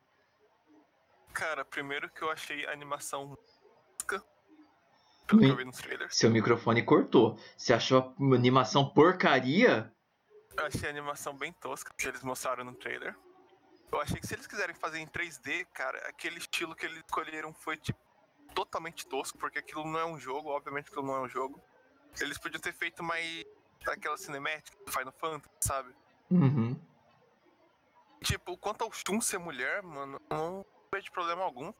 [1.33, 3.35] Cara, primeiro que eu achei a animação
[5.27, 6.15] pelo que eu vi nos trailers.
[6.15, 7.37] Seu microfone cortou.
[7.57, 9.91] Você achou a animação porcaria?
[10.57, 13.15] Eu achei a animação bem tosca que eles mostraram no trailer.
[13.91, 17.53] Eu achei que se eles quiserem fazer em 3D, cara, aquele estilo que eles escolheram
[17.53, 17.99] foi tipo
[18.53, 21.61] totalmente tosco, porque aquilo não é um jogo, obviamente aquilo não é um jogo.
[22.19, 23.45] Eles podiam ter feito mais
[23.87, 25.93] aquela cinemática do Final Fantasy, sabe?
[26.31, 26.79] Uhum.
[28.23, 31.73] Tipo, quanto ao Shun ser mulher, mano, não vejo problema algum.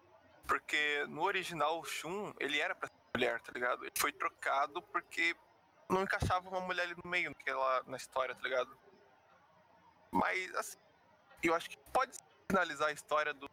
[0.45, 3.84] Porque no original o Shun, ele era pra ser mulher, tá ligado?
[3.84, 5.36] Ele foi trocado porque
[5.89, 8.78] não encaixava uma mulher ali no meio naquela, na história, tá ligado?
[10.11, 10.78] Mas, assim,
[11.43, 12.18] eu acho que pode
[12.49, 13.47] finalizar a história do.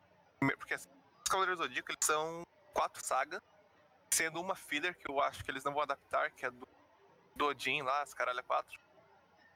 [0.59, 2.43] Porque assim, os Cavaleiros do Zodíaco, eles são
[2.75, 3.41] quatro sagas,
[4.13, 6.67] sendo uma filler que eu acho que eles não vão adaptar, que é do,
[7.37, 8.81] do Odin lá, as caralho quatro.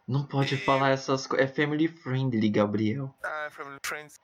[0.06, 1.50] Não pode E- falar essas coisas.
[1.50, 3.12] É family friendly, Gabriel.
[3.24, 4.20] Ah, Family Friends.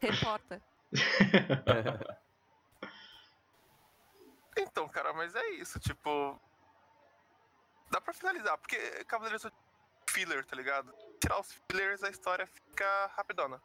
[0.00, 0.60] Reporta.
[4.56, 6.40] Então, cara, mas é isso, tipo.
[7.90, 9.52] Dá pra finalizar, porque Cavaleiros do
[10.10, 10.92] filler, tá ligado?
[11.20, 13.60] Tirar os fillers, a história fica rapidona.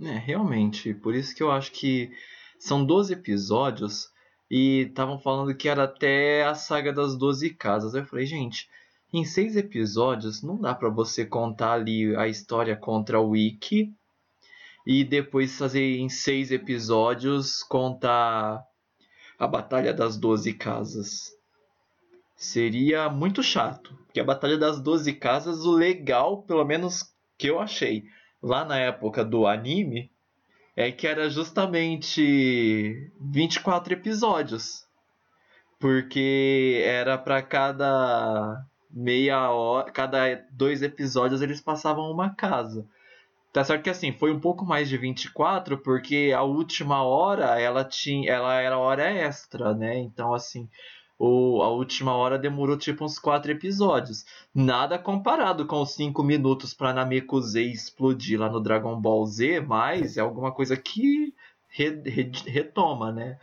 [0.00, 0.92] É, realmente.
[0.94, 2.10] Por isso que eu acho que
[2.58, 4.12] são 12 episódios
[4.50, 7.94] e estavam falando que era até a saga das 12 casas.
[7.94, 8.68] Eu falei, gente,
[9.12, 13.94] em seis episódios não dá pra você contar ali a história contra o Wiki
[14.86, 18.66] e depois fazer em seis episódios contar
[19.40, 21.32] a Batalha das 12 Casas.
[22.36, 27.58] Seria muito chato, porque a Batalha das 12 Casas, o legal, pelo menos que eu
[27.58, 28.04] achei,
[28.42, 30.10] lá na época do anime
[30.76, 34.86] é que era justamente 24 episódios.
[35.78, 42.86] Porque era para cada meia hora, cada dois episódios eles passavam uma casa.
[43.52, 47.84] Tá certo que assim, foi um pouco mais de 24 porque a última hora ela
[47.84, 49.98] tinha, ela era hora extra, né?
[49.98, 50.68] Então assim,
[51.18, 54.24] o, a última hora demorou tipo uns quatro episódios.
[54.54, 60.16] Nada comparado com os 5 minutos pra Namekusei explodir lá no Dragon Ball Z, mas
[60.16, 61.34] é alguma coisa que
[61.68, 63.36] re- re- retoma, né?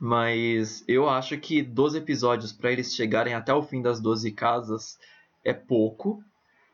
[0.00, 4.98] Mas eu acho que 12 episódios pra eles chegarem até o fim das 12 casas
[5.44, 6.22] é pouco.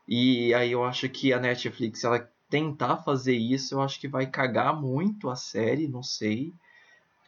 [0.09, 4.27] E aí eu acho que a Netflix, ela tentar fazer isso, eu acho que vai
[4.27, 6.55] cagar muito a série, não sei.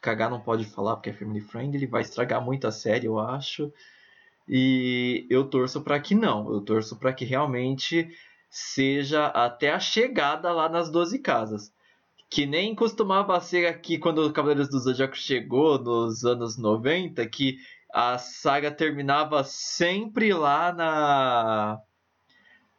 [0.00, 3.70] Cagar não pode falar porque é family friendly, vai estragar muito a série, eu acho.
[4.48, 6.50] E eu torço para que não.
[6.50, 8.08] Eu torço para que realmente
[8.48, 11.72] seja até a chegada lá nas 12 casas.
[12.30, 17.58] Que nem costumava ser aqui quando o Cavaleiros do Zodíaco chegou nos anos 90, que
[17.92, 21.80] a saga terminava sempre lá na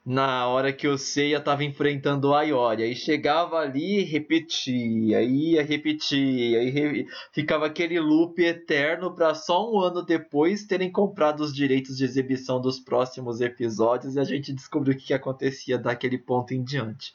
[0.06, 2.84] na hora que o Seiya estava enfrentando o Ayori.
[2.84, 7.08] Aí chegava ali e repetia, ia repetir, aí re...
[7.32, 12.60] ficava aquele loop eterno para só um ano depois terem comprado os direitos de exibição
[12.60, 17.14] dos próximos episódios e a gente descobriu o que, acontecia daquele ponto em diante.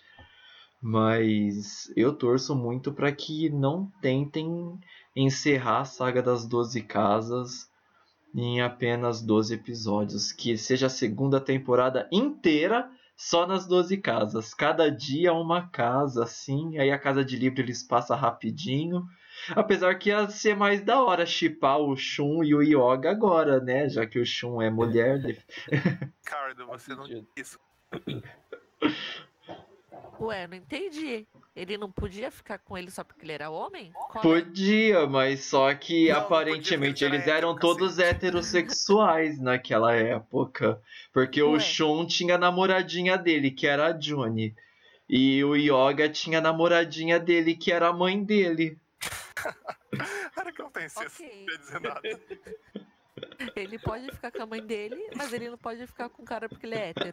[0.80, 4.78] Mas eu torço muito para que não tentem
[5.16, 7.68] encerrar a saga das Doze Casas
[8.36, 14.52] em apenas 12 episódios, que seja a segunda temporada inteira só nas 12 casas.
[14.52, 19.08] Cada dia uma casa, assim, aí a casa de livro eles passam rapidinho.
[19.50, 23.88] Apesar que ia ser mais da hora chipar o Shun e o Yoga agora, né?
[23.88, 25.18] Já que o Shun é mulher.
[26.22, 27.58] Ricardo, você não disse isso.
[30.20, 31.26] Ué, não entendi.
[31.56, 33.90] Ele não podia ficar com ele só porque ele era homem?
[34.10, 34.42] Qual é?
[34.42, 38.10] Podia, mas só que Não, aparentemente eles era eram hétero, todos cacete.
[38.26, 40.78] heterossexuais naquela época.
[41.14, 41.60] Porque o Ué.
[41.60, 44.54] Shun tinha a namoradinha dele, que era a Juni.
[45.08, 48.78] E o Yoga tinha a namoradinha dele, que era a mãe dele.
[50.34, 51.38] Cara, que não tem senso, Ok.
[51.40, 52.02] não quer dizer nada.
[53.56, 56.48] Ele pode ficar com a mãe dele, mas ele não pode ficar com o cara
[56.48, 57.12] porque ele é hétero.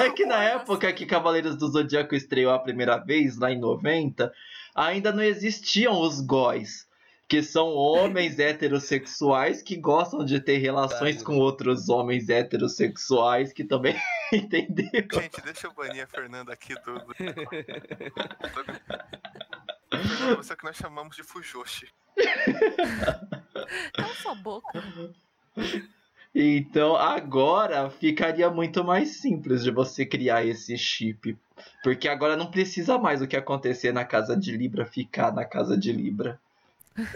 [0.00, 4.32] É que na época que Cavaleiros do Zodíaco estreou a primeira vez, lá em 90,
[4.74, 6.86] ainda não existiam os góis.
[7.26, 13.94] Que são homens heterossexuais que gostam de ter relações com outros homens heterossexuais que também.
[14.32, 14.88] Entendeu?
[15.12, 16.94] Gente, deixa eu banir a Fernanda aqui do.
[17.00, 17.14] do-
[19.90, 21.88] Fernanda, você é o que nós chamamos de Fujoshi.
[23.92, 24.82] Cala sua boca.
[26.34, 31.36] Então agora ficaria muito mais simples de você criar esse chip.
[31.82, 35.76] Porque agora não precisa mais o que acontecer na casa de Libra ficar na casa
[35.76, 36.40] de Libra.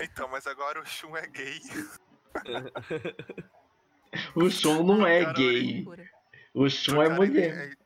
[0.00, 1.60] Então, mas agora o Shun é gay.
[4.34, 5.76] O Shun não é Cara, gay.
[5.76, 6.10] Loucura.
[6.54, 7.66] O Shun é Trocaram mulher.
[7.68, 7.78] ide-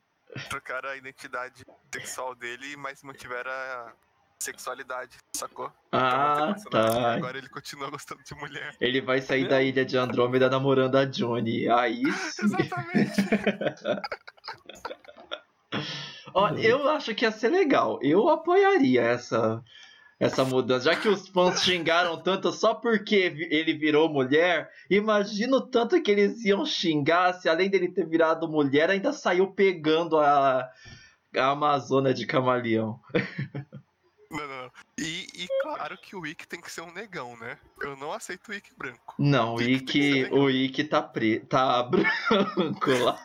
[0.49, 3.93] Trocaram a identidade sexual dele, mas mantiveram a
[4.39, 5.73] sexualidade, sacou?
[5.93, 7.15] Ah, Então, tá.
[7.15, 8.75] Agora ele continua gostando de mulher.
[8.81, 11.69] Ele vai sair da ilha de Andrômeda namorando a Johnny.
[11.69, 12.45] Aí sim.
[12.45, 13.23] Exatamente.
[16.35, 17.99] Ó, eu acho que ia ser legal.
[18.03, 19.63] Eu apoiaria essa
[20.19, 20.87] essa mudança.
[20.87, 23.17] Já que os fãs xingaram tanto só porque
[23.51, 28.49] ele virou mulher, imagino o tanto que eles iam xingar se além dele ter virado
[28.49, 30.71] mulher, ainda saiu pegando a,
[31.37, 32.99] a Amazônia de camaleão.
[34.37, 34.71] Não, não, não.
[34.99, 37.59] E, e claro que o Ikki tem que ser um negão, né?
[37.81, 39.15] Eu não aceito o Ikki branco.
[39.19, 41.41] Não, o ser Ikki, o Ikki tá, pre...
[41.41, 43.19] tá branco lá.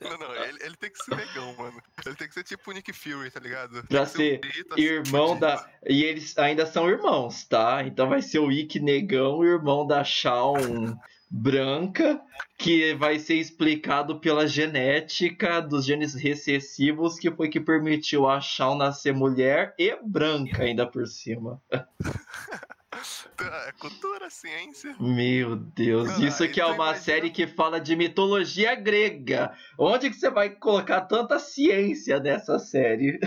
[0.00, 1.82] Não, não, ele, ele tem que ser negão, mano.
[2.04, 3.84] Ele tem que ser tipo o Nick Fury, tá ligado?
[3.86, 5.46] Pra que ser um grito, assim, Irmão fudido.
[5.46, 5.70] da.
[5.86, 7.82] E eles ainda são irmãos, tá?
[7.84, 10.98] Então vai ser o Ikki negão, irmão da Shawn
[11.30, 12.20] branca,
[12.56, 18.76] que vai ser explicado pela genética dos genes recessivos, que foi que permitiu a Shawn
[18.76, 21.62] nascer mulher e branca ainda por cima.
[23.40, 24.96] É cultura, ciência.
[24.98, 29.56] Meu Deus, Cara, isso que é então uma imagina- série que fala de mitologia grega.
[29.78, 33.20] Onde que você vai colocar tanta ciência nessa série?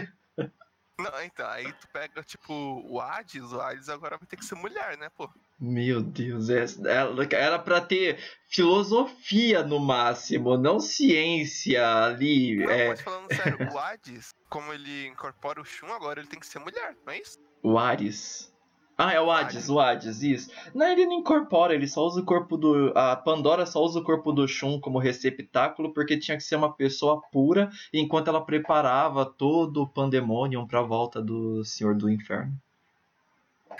[0.99, 4.55] Não, então, aí tu pega, tipo, o Hades, o Hades agora vai ter que ser
[4.55, 5.29] mulher, né, pô?
[5.61, 8.17] Meu Deus, é- ela- era pra ter
[8.49, 12.55] filosofia no máximo, não ciência ali.
[12.55, 16.39] Não, É, mas falando sério, o Hades, como ele incorpora o Shun, agora ele tem
[16.39, 17.37] que ser mulher, não é isso?
[17.63, 18.51] o Ares.
[18.97, 20.51] Ah, é o Hades, o Hades, isso.
[20.75, 22.91] Não, ele não incorpora, ele só usa o corpo do.
[22.95, 26.73] A Pandora só usa o corpo do Shun como receptáculo porque tinha que ser uma
[26.75, 32.51] pessoa pura enquanto ela preparava todo o pandemônio pra volta do Senhor do Inferno.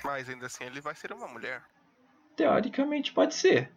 [0.04, 1.64] Mas ainda assim ele vai ser uma mulher.
[2.36, 3.72] Teoricamente pode ser.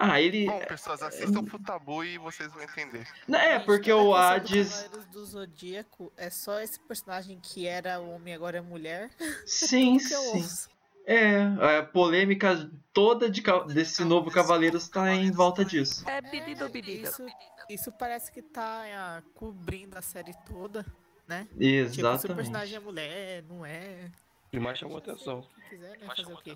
[0.00, 0.46] Ah, ele.
[0.46, 3.06] Bom, pessoas, assistam o Tabu e vocês vão entender.
[3.28, 4.70] É, porque o Hades.
[4.70, 9.10] Cavaleiros do Zodíaco é só esse personagem que era homem agora é mulher.
[9.44, 10.14] Sim, sim.
[10.14, 10.70] ouço.
[11.04, 11.40] É,
[11.78, 13.42] a polêmica toda de
[13.72, 16.06] desse novo Cavaleiros tá em volta disso.
[16.06, 17.08] É bedido, bedido.
[17.08, 17.26] Isso,
[17.68, 20.84] isso parece que tá cobrindo a série toda,
[21.26, 21.48] né?
[21.50, 22.36] Tipo, se o Exatamente.
[22.36, 24.10] personagem é mulher, não é.
[24.52, 25.42] E mais chamou atenção.
[25.42, 26.06] Se quiser, né?
[26.06, 26.54] Fazer o quê?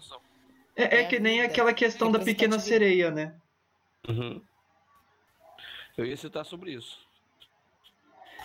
[0.74, 1.52] É, é É que a nem vida.
[1.52, 3.34] aquela questão da pequena sereia, né?
[4.08, 4.42] Uhum.
[5.96, 7.06] Eu ia citar sobre isso.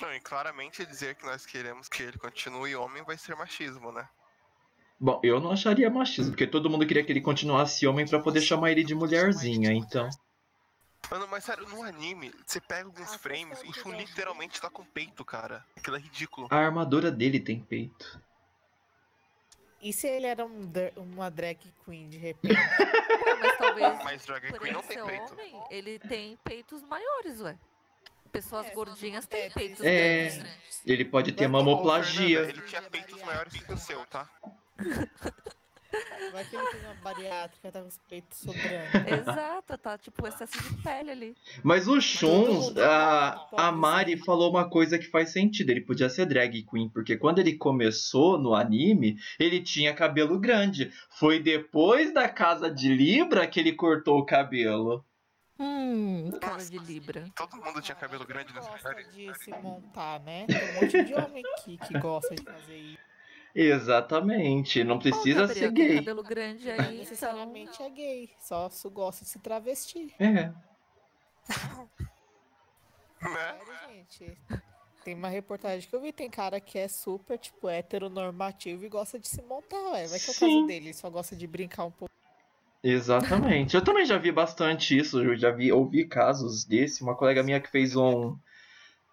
[0.02, 4.08] Não, e claramente dizer que nós queremos que ele continue homem vai ser machismo, né?
[5.00, 8.42] Bom, eu não acharia machismo, porque todo mundo queria que ele continuasse homem pra poder
[8.42, 10.10] chamar ele de mulherzinha, então.
[11.10, 14.70] Mano, mas sério, no anime, você pega alguns Ah, frames e o Shun literalmente tá
[14.70, 15.64] com peito, cara.
[15.78, 16.48] Aquilo é ridículo.
[16.50, 18.20] A armadura dele tem peito.
[19.82, 22.56] E se ele era um uma drag queen de repente?
[23.24, 25.34] Ué, mas talvez Mas por Queen não tem peito.
[25.34, 27.56] homem, ele tem peitos maiores, ué.
[28.32, 30.30] Pessoas É, gordinhas é, têm peitos É.
[30.30, 30.84] grandes.
[30.86, 32.40] Ele pode ter Fernanda, mamoplagia.
[32.42, 34.30] ele tinha peitos maiores que o seu, tá?
[36.32, 39.22] Vai que ele tem uma bariátrica, tá com os peitos sobrando.
[39.22, 41.36] Exato, tá tipo excesso de pele ali.
[41.64, 45.70] Mas o Shun, mundo a, a Mari falou uma coisa que faz sentido.
[45.70, 50.92] Ele podia ser drag queen, porque quando ele começou no anime, ele tinha cabelo grande.
[51.10, 55.06] Foi depois da casa de Libra que ele cortou o cabelo.
[55.60, 57.26] Hum, cara de Libra.
[57.36, 59.06] Todo mundo tinha cabelo grande nessa gosta série.
[59.06, 60.46] de se montar, né?
[60.46, 63.08] Tem um monte de homem aqui que gosta de fazer isso.
[63.54, 64.84] Exatamente.
[64.84, 65.96] Não precisa Gabriel, ser tem gay.
[65.98, 70.14] cabelo grande aí, necessariamente é gay, só se gosta de se travestir.
[70.20, 70.52] É.
[73.20, 73.30] Né?
[73.32, 74.38] Sério, gente.
[75.04, 79.18] Tem uma reportagem que eu vi, tem cara que é super, tipo, heteronormativo e gosta
[79.18, 80.06] de se montar, ué.
[80.06, 82.14] Vai que é o caso dele, só gosta de brincar um pouco.
[82.84, 83.76] Exatamente.
[83.76, 85.24] Eu também já vi bastante isso.
[85.24, 87.02] Eu já vi, ouvi casos desse.
[87.02, 88.38] Uma colega minha que fez um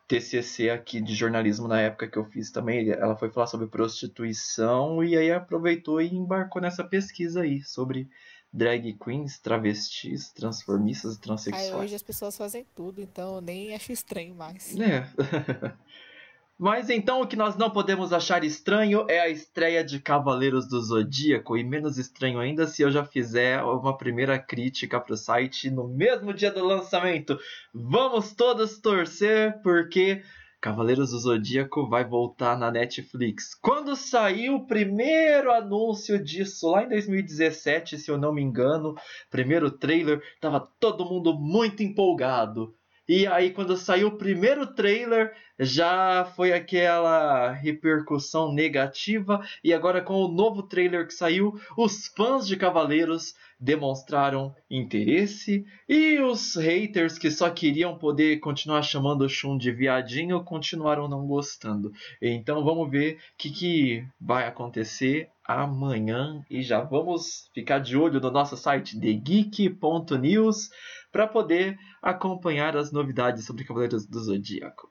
[0.07, 2.91] TCC aqui de jornalismo na época que eu fiz também.
[2.91, 8.09] Ela foi falar sobre prostituição e aí aproveitou e embarcou nessa pesquisa aí sobre
[8.53, 11.75] drag queens, travestis, transformistas e transexuais.
[11.75, 14.79] hoje as pessoas fazem tudo, então eu nem acho estranho mais.
[14.79, 15.05] É.
[16.57, 20.81] Mas então o que nós não podemos achar estranho é a estreia de Cavaleiros do
[20.81, 25.89] Zodíaco, e menos estranho ainda se eu já fizer uma primeira crítica pro site no
[25.89, 27.37] mesmo dia do lançamento.
[27.75, 30.23] Vamos todos torcer porque
[30.61, 33.55] Cavaleiros do Zodíaco vai voltar na Netflix.
[33.55, 38.95] Quando saiu o primeiro anúncio disso, lá em 2017, se eu não me engano,
[39.29, 42.75] primeiro trailer, tava todo mundo muito empolgado.
[43.09, 49.45] E aí, quando saiu o primeiro trailer, já foi aquela repercussão negativa.
[49.63, 55.65] E agora, com o novo trailer que saiu, os fãs de Cavaleiros demonstraram interesse.
[55.89, 61.27] E os haters que só queriam poder continuar chamando o Shun de viadinho continuaram não
[61.27, 61.93] gostando.
[62.21, 66.43] Então, vamos ver o que, que vai acontecer amanhã.
[66.51, 70.71] E já vamos ficar de olho no nosso site thegeek.news
[71.15, 74.91] para poder acompanhar as novidades sobre Cavaleiros do Zodíaco.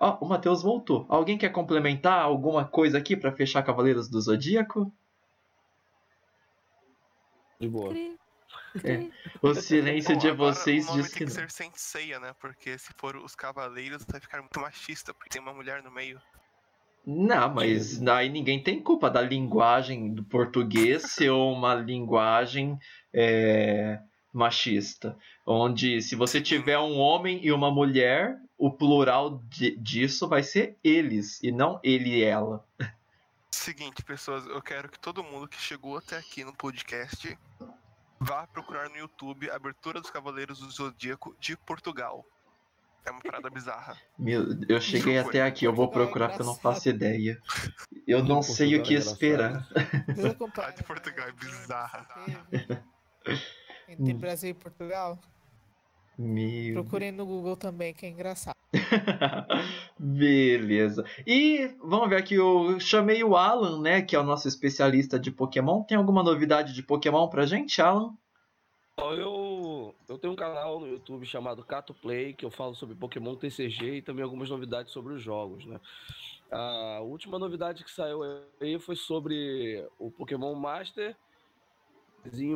[0.00, 1.06] Ó, o Matheus voltou.
[1.08, 4.92] Alguém quer complementar alguma coisa aqui para fechar Cavaleiros do Zodíaco?
[7.60, 7.90] De boa.
[7.90, 8.18] Cri,
[8.82, 9.08] É.
[9.40, 12.34] O silêncio Bom, de vocês o nome diz que tem que ser Senseiya, né?
[12.40, 16.20] Porque se for os cavaleiros, vai ficar muito machista, porque tem uma mulher no meio.
[17.06, 22.76] Não, mas aí ninguém tem culpa da linguagem do português ser uma linguagem
[23.14, 24.00] é,
[24.36, 25.16] machista.
[25.46, 30.76] Onde se você tiver um homem e uma mulher, o plural de- disso vai ser
[30.84, 32.64] eles, e não ele e ela.
[33.50, 37.38] Seguinte, pessoas, eu quero que todo mundo que chegou até aqui no podcast
[38.20, 42.24] vá procurar no YouTube a abertura dos Cavaleiros do Zodíaco de Portugal.
[43.06, 43.96] É uma parada bizarra.
[44.18, 47.40] Meu, eu cheguei até aqui, eu vou procurar porque eu não faço ideia.
[48.06, 49.66] Eu não sei o que é esperar.
[50.08, 52.06] Vocês acompanharam de Portugal é a bizarra.
[53.88, 55.18] Entre Brasil e Portugal?
[56.18, 58.56] Meu Procurem no Google também, que é engraçado.
[59.98, 61.04] Beleza.
[61.26, 65.30] E vamos ver aqui, eu chamei o Alan, né, que é o nosso especialista de
[65.30, 65.82] Pokémon.
[65.82, 68.14] Tem alguma novidade de Pokémon pra gente, Alan?
[68.98, 73.36] Eu, eu tenho um canal no YouTube chamado Cato Play, que eu falo sobre Pokémon
[73.36, 75.78] TCG e também algumas novidades sobre os jogos, né?
[76.50, 78.22] A última novidade que saiu
[78.60, 81.14] aí foi sobre o Pokémon Master,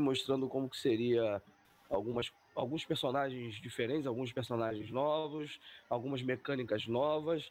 [0.01, 1.43] mostrando como que seria
[1.89, 7.51] algumas, alguns personagens diferentes, alguns personagens novos, algumas mecânicas novas,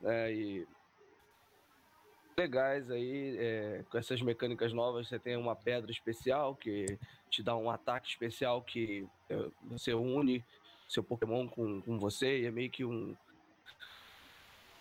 [0.00, 0.32] né?
[0.32, 0.66] E
[2.36, 6.98] legais aí, é, com essas mecânicas novas, você tem uma pedra especial que
[7.30, 10.44] te dá um ataque especial que é, você une
[10.88, 13.16] seu Pokémon com, com você e é meio que um.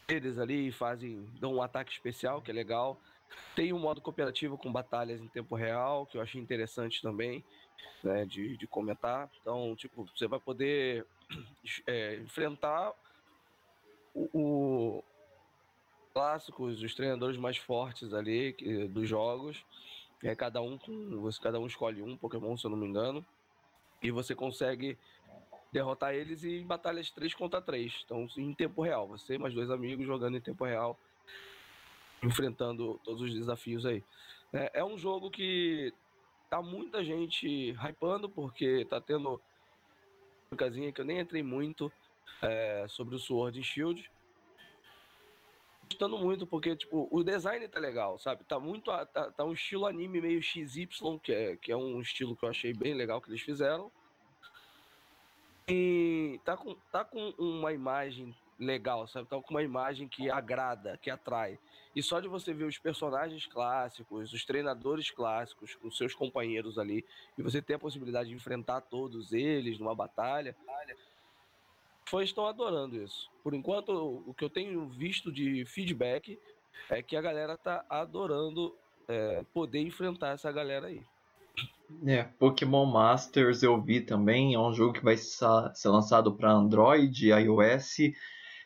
[0.07, 1.26] Eles ali fazem.
[1.39, 2.99] dão um ataque especial, que é legal.
[3.56, 7.44] Tem um modo cooperativo com batalhas em tempo real, que eu achei interessante também,
[8.04, 9.30] né, de, de comentar.
[9.42, 11.06] Então, tipo, você vai poder
[11.88, 12.94] é, enfrentar
[14.14, 15.04] o, o
[16.14, 19.66] clássicos, os treinadores mais fortes ali que- dos jogos.
[20.24, 21.22] É, cada um com.
[21.22, 23.24] Você, cada um escolhe um Pokémon, se eu não me engano.
[24.02, 24.98] E você consegue
[25.72, 28.02] derrotar eles em batalhas 3 contra 3.
[28.06, 29.08] Então, em tempo real.
[29.10, 30.98] Você mais dois amigos jogando em tempo real.
[32.26, 34.04] Enfrentando todos os desafios aí.
[34.52, 35.94] É, é um jogo que
[36.50, 39.42] tá muita gente hypando, porque tá tendo
[40.58, 41.92] casinha que eu nem entrei muito
[42.42, 44.12] é, sobre o Sword and Shield.
[45.90, 48.44] Gostando muito, porque, tipo, o design tá legal, sabe?
[48.44, 48.86] Tá muito.
[48.86, 50.88] Tá, tá um estilo anime meio XY,
[51.22, 53.92] que é, que é um estilo que eu achei bem legal que eles fizeram.
[55.68, 59.28] E tá com, tá com uma imagem legal, sabe?
[59.28, 61.60] Tá com uma imagem que agrada, que atrai.
[61.95, 67.06] E só de você ver os personagens clássicos, os treinadores clássicos, com seus companheiros ali,
[67.38, 70.56] e você ter a possibilidade de enfrentar todos eles numa batalha,
[72.06, 73.30] fãs estão adorando isso.
[73.43, 73.89] Por enquanto,
[74.26, 76.39] o que eu tenho visto de feedback
[76.89, 78.76] é que a galera tá adorando
[79.08, 81.01] é, poder enfrentar essa galera aí.
[82.06, 85.45] É, Pokémon Masters eu vi também, é um jogo que vai ser
[85.86, 87.97] lançado para Android, iOS.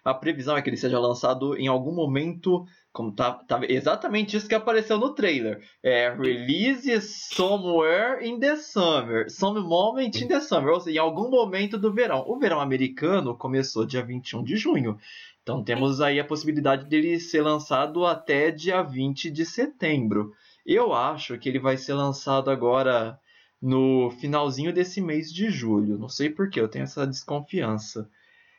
[0.03, 4.47] A previsão é que ele seja lançado em algum momento como tá, tá, exatamente isso
[4.47, 5.61] que apareceu no trailer.
[5.83, 9.29] É release somewhere in the summer.
[9.29, 10.73] Some moment in the summer.
[10.73, 12.23] Ou seja, em algum momento do verão.
[12.27, 14.97] O verão americano começou dia 21 de junho.
[15.43, 20.33] Então temos aí a possibilidade dele ser lançado até dia 20 de setembro.
[20.65, 23.19] Eu acho que ele vai ser lançado agora
[23.61, 25.97] no finalzinho desse mês de julho.
[25.97, 28.09] Não sei porquê, eu tenho essa desconfiança.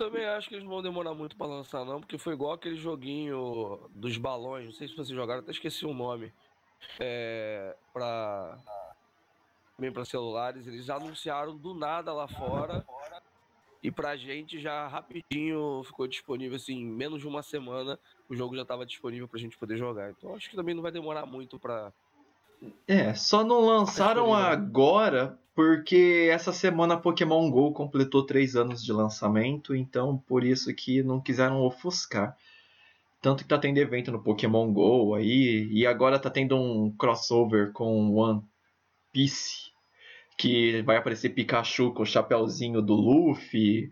[0.01, 2.77] Também acho que eles não vão demorar muito para lançar, não, porque foi igual aquele
[2.77, 6.33] joguinho dos balões, não sei se vocês jogaram, até esqueci o nome.
[6.99, 8.59] É, pra.
[9.77, 12.83] Também para celulares, eles anunciaram do nada lá fora.
[13.83, 18.57] E pra gente já rapidinho ficou disponível, assim, em menos de uma semana, o jogo
[18.57, 20.13] já estava disponível pra gente poder jogar.
[20.13, 21.93] Então acho que também não vai demorar muito pra.
[22.89, 29.77] É, só não lançaram agora porque essa semana Pokémon GO completou três anos de lançamento,
[29.77, 32.35] então por isso que não quiseram ofuscar.
[33.21, 37.73] Tanto que tá tendo evento no Pokémon GO aí, e agora tá tendo um crossover
[37.73, 38.41] com One
[39.13, 39.71] Piece,
[40.39, 43.91] que vai aparecer Pikachu com o chapéuzinho do Luffy.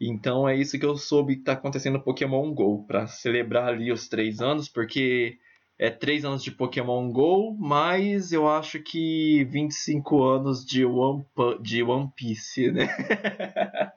[0.00, 3.92] Então é isso que eu soube que tá acontecendo no Pokémon GO, para celebrar ali
[3.92, 5.36] os três anos, porque
[5.82, 11.26] é 3 anos de Pokémon GO, mais eu acho que 25 anos de One,
[11.60, 12.86] de One Piece, né?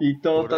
[0.00, 0.56] então tá,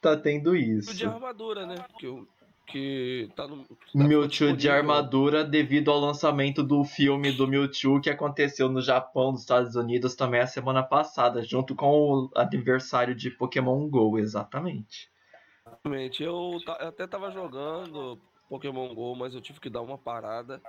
[0.00, 0.94] tá tendo isso.
[0.94, 1.74] De armadura, né?
[1.98, 2.24] Que,
[2.68, 3.64] que tá no.
[3.64, 9.32] Tá Mewtwo de armadura devido ao lançamento do filme do Mewtwo que aconteceu no Japão,
[9.32, 15.10] nos Estados Unidos também a semana passada, junto com o aniversário de Pokémon GO, exatamente.
[15.66, 16.22] Exatamente.
[16.22, 18.16] Eu, eu até tava jogando
[18.52, 20.60] Pokémon GO, mas eu tive que dar uma parada.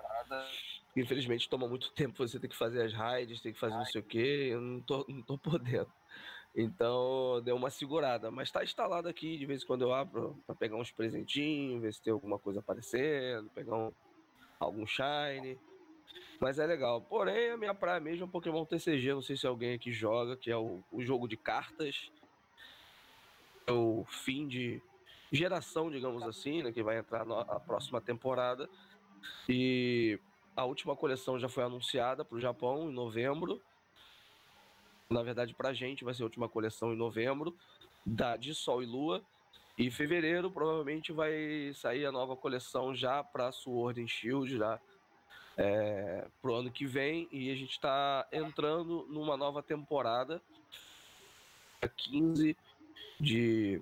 [0.95, 3.99] Infelizmente toma muito tempo você tem que fazer as raids, tem que fazer não sei
[3.99, 5.91] o que, eu não tô, não tô podendo.
[6.55, 10.55] Então deu uma segurada, mas tá instalado aqui, de vez em quando eu abro para
[10.55, 13.91] pegar uns presentinhos, ver se tem alguma coisa aparecendo, pegar um,
[14.61, 15.59] algum shine.
[16.39, 17.01] Mas é legal.
[17.01, 20.49] Porém, a minha praia mesmo é Pokémon TCG, não sei se alguém aqui joga, que
[20.49, 22.09] é o, o jogo de cartas.
[23.67, 24.81] É o fim de
[25.33, 28.69] geração, digamos assim, né, que vai entrar na próxima temporada.
[29.49, 30.19] E
[30.55, 33.59] a última coleção já foi anunciada para o Japão em novembro.
[35.09, 37.55] Na verdade, para a gente vai ser a última coleção em novembro,
[38.05, 39.23] da de Sol e Lua.
[39.75, 44.79] E fevereiro provavelmente vai sair a nova coleção já para Sword and Shield, já
[45.57, 47.27] é, pro ano que vem.
[47.31, 50.39] E a gente está entrando numa nova temporada,
[51.81, 52.55] 15
[53.19, 53.81] de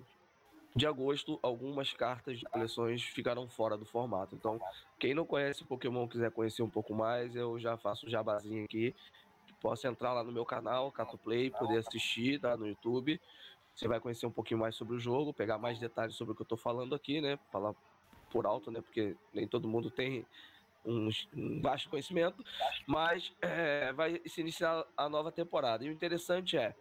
[0.75, 4.35] de agosto, algumas cartas de coleções ficaram fora do formato.
[4.35, 4.59] Então,
[4.97, 8.95] quem não conhece Pokémon quiser conhecer um pouco mais, eu já faço um jabazinho aqui.
[9.59, 12.55] Posso entrar lá no meu canal, Cato Play, poder assistir, tá?
[12.55, 13.19] No YouTube.
[13.75, 16.41] Você vai conhecer um pouquinho mais sobre o jogo, pegar mais detalhes sobre o que
[16.41, 17.37] eu tô falando aqui, né?
[17.51, 17.73] Falar
[18.31, 18.81] por alto, né?
[18.81, 20.25] Porque nem todo mundo tem
[20.85, 22.43] um, um baixo conhecimento.
[22.87, 25.85] Mas é, vai se iniciar a nova temporada.
[25.85, 26.75] E o interessante é,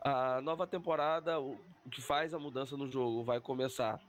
[0.00, 1.58] a nova temporada, o
[1.90, 4.00] que faz a mudança no jogo, vai começar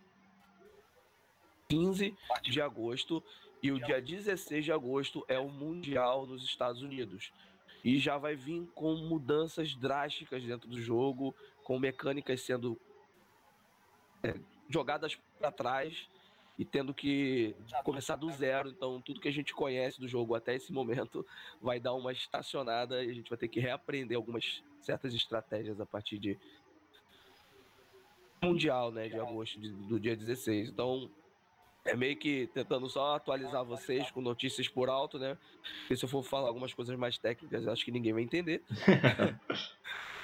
[1.70, 3.24] 15 de agosto
[3.62, 7.32] e o dia 16 de agosto é o Mundial nos Estados Unidos.
[7.84, 11.34] E já vai vir com mudanças drásticas dentro do jogo,
[11.64, 12.80] com mecânicas sendo
[14.24, 14.36] é,
[14.70, 16.10] jogadas para trás
[16.60, 17.56] e tendo que
[17.86, 18.70] começar do zero.
[18.70, 21.26] Então, tudo que a gente conhece do jogo até esse momento
[21.62, 25.86] vai dar uma estacionada e a gente vai ter que reaprender algumas certas estratégias a
[25.86, 26.38] partir de
[28.44, 30.68] mundial, né, de agosto de, do dia 16.
[30.70, 31.10] Então,
[31.86, 35.38] é meio que tentando só atualizar vocês com notícias por alto, né?
[35.80, 38.62] Porque se eu for falar algumas coisas mais técnicas, acho que ninguém vai entender.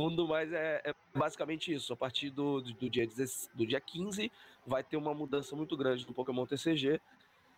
[0.00, 1.92] fundo, mas é, é basicamente isso.
[1.92, 4.32] A partir do, do, dia 10, do dia 15
[4.66, 7.00] vai ter uma mudança muito grande no Pokémon TCG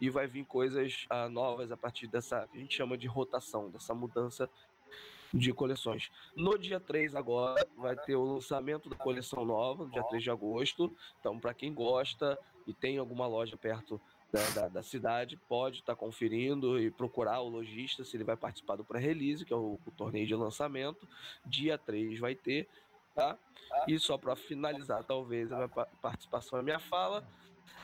[0.00, 3.94] e vai vir coisas uh, novas a partir dessa, a gente chama de rotação, dessa
[3.94, 4.50] mudança
[5.32, 6.10] de coleções.
[6.36, 10.30] No dia 3 agora vai ter o lançamento da coleção nova, no dia 3 de
[10.30, 10.94] agosto.
[11.20, 12.36] Então, para quem gosta
[12.66, 14.00] e tem alguma loja perto
[14.32, 18.36] da, da, da cidade, pode estar tá conferindo e procurar o lojista se ele vai
[18.36, 21.06] participar do pré-release, que é o, o, torneio de lançamento.
[21.44, 22.66] Dia 3 vai ter,
[23.14, 23.36] tá?
[23.86, 27.26] E só para finalizar, talvez, a minha participação a minha fala.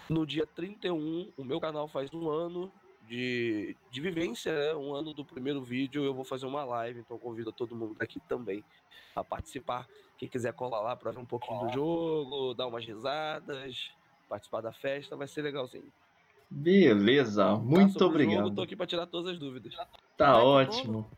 [0.08, 2.72] No dia 31, o meu canal faz um ano
[3.06, 4.74] de, de vivência, né?
[4.74, 8.20] Um ano do primeiro vídeo, eu vou fazer uma live, então convido todo mundo aqui
[8.20, 8.64] também
[9.14, 9.86] a participar.
[10.16, 13.92] Quem quiser colar lá para ver um pouquinho do jogo, dar umas risadas,
[14.30, 15.92] participar da festa, vai ser legalzinho.
[16.50, 18.44] Beleza, tá, muito tá, obrigado.
[18.44, 19.74] Jogo, tô aqui para tirar todas as dúvidas.
[20.16, 21.10] Tá vai, ótimo.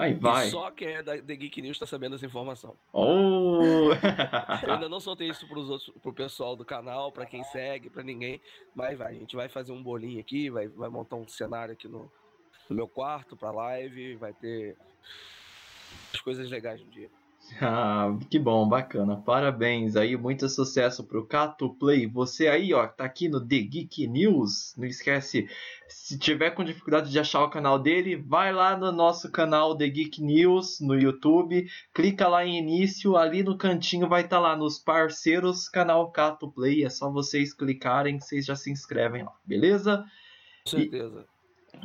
[0.00, 0.48] Aí vai.
[0.48, 2.74] E só quem é da The Geek News tá sabendo essa informação.
[2.90, 3.90] Oh!
[4.66, 8.02] Eu ainda não soltei isso pros outros, pro pessoal do canal, para quem segue, para
[8.02, 8.40] ninguém.
[8.74, 11.86] Mas vai, a gente vai fazer um bolinho aqui, vai, vai montar um cenário aqui
[11.86, 12.10] no,
[12.70, 14.74] no meu quarto pra live, vai ter
[16.14, 17.10] as coisas legais no dia.
[17.60, 19.16] Ah, que bom, bacana.
[19.16, 22.06] Parabéns aí, muito sucesso pro Cato Play.
[22.06, 24.74] Você aí, ó, tá aqui no The Geek News.
[24.76, 25.48] Não esquece,
[25.88, 29.88] se tiver com dificuldade de achar o canal dele, vai lá no nosso canal The
[29.88, 34.56] Geek News no YouTube, clica lá em início, ali no cantinho vai estar tá lá
[34.56, 36.84] nos parceiros canal Cato Play.
[36.84, 40.04] É só vocês clicarem, vocês já se inscrevem lá, beleza?
[40.64, 41.26] Com certeza.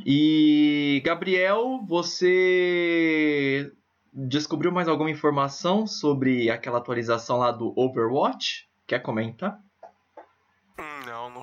[0.05, 3.71] E, e Gabriel, você
[4.15, 8.69] descobriu mais alguma informação sobre aquela atualização lá do Overwatch?
[8.87, 9.61] Quer comentar?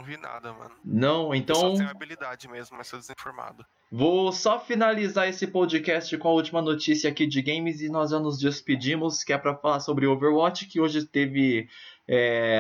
[0.03, 0.73] Não, vi nada, mano.
[0.85, 1.55] Não, então.
[1.55, 3.65] Só tenho habilidade mesmo, mas sou desinformado.
[3.91, 8.19] Vou só finalizar esse podcast com a última notícia aqui de games e nós já
[8.19, 11.69] nos despedimos, que é para falar sobre Overwatch, que hoje teve
[12.09, 12.59] é,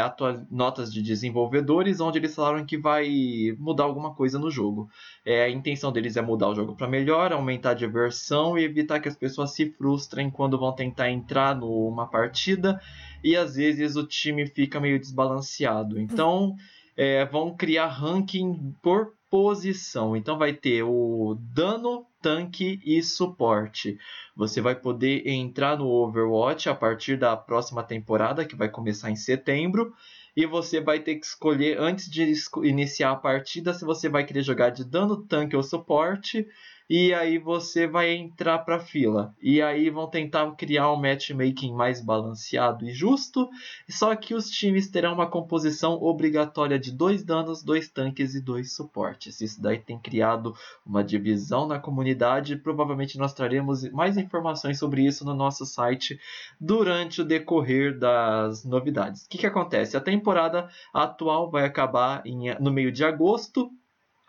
[0.51, 4.91] notas de desenvolvedores, onde eles falaram que vai mudar alguma coisa no jogo.
[5.25, 9.01] É, a intenção deles é mudar o jogo para melhor, aumentar a diversão e evitar
[9.01, 12.81] que as pessoas se frustrem quando vão tentar entrar numa partida
[13.25, 15.99] e às vezes o time fica meio desbalanceado.
[15.99, 16.55] Então
[16.97, 20.15] é, vão criar ranking por posição.
[20.15, 23.99] Então vai ter o dano, tanque e suporte.
[24.37, 29.17] Você vai poder entrar no Overwatch a partir da próxima temporada, que vai começar em
[29.17, 29.95] setembro.
[30.37, 32.33] E você vai ter que escolher, antes de
[32.63, 36.47] iniciar a partida, se você vai querer jogar de dano, tanque ou suporte
[36.95, 39.35] e aí você vai entrar para fila.
[39.41, 43.49] E aí vão tentar criar um matchmaking mais balanceado e justo,
[43.89, 48.77] só que os times terão uma composição obrigatória de dois danos, dois tanques e dois
[48.77, 49.41] suportes.
[49.41, 52.57] Isso daí tem criado uma divisão na comunidade.
[52.57, 56.21] Provavelmente nós traremos mais informações sobre isso no nosso site
[56.61, 59.25] durante o decorrer das novidades.
[59.25, 59.97] O que, que acontece?
[59.97, 63.73] A temporada atual vai acabar em, no meio de agosto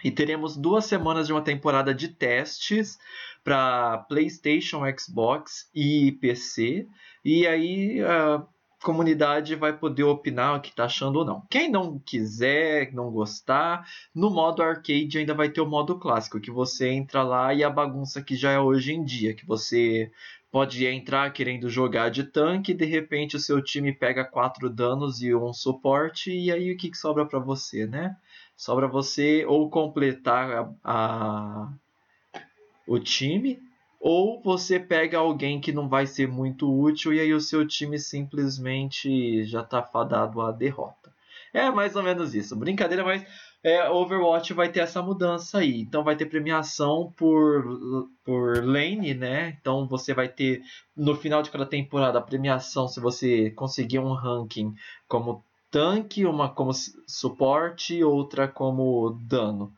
[0.04, 2.97] e teremos duas semanas de uma temporada de testes
[3.43, 6.88] para PlayStation, Xbox e PC.
[7.24, 8.45] E aí a
[8.84, 11.41] comunidade vai poder opinar o que está achando ou não.
[11.49, 16.51] Quem não quiser, não gostar, no modo arcade ainda vai ter o modo clássico, que
[16.51, 20.12] você entra lá e a bagunça que já é hoje em dia, que você
[20.51, 25.34] pode entrar querendo jogar de tanque, de repente o seu time pega quatro danos e
[25.34, 28.16] um suporte, e aí o que, sobra para você, né?
[28.56, 31.74] Sobra você ou completar a, a,
[32.88, 33.60] o time,
[33.99, 37.97] ou você pega alguém que não vai ser muito útil e aí o seu time
[37.97, 41.14] simplesmente já está fadado à derrota.
[41.54, 42.56] É mais ou menos isso.
[42.56, 43.26] Brincadeira, mas
[43.64, 45.82] é, Overwatch vai ter essa mudança aí.
[45.82, 49.58] Então vai ter premiação por, por lane, né?
[49.62, 50.62] Então você vai ter
[50.97, 54.74] no final de cada temporada a premiação se você conseguir um ranking
[55.08, 56.71] como tanque, uma como
[57.07, 59.74] suporte e outra como dano.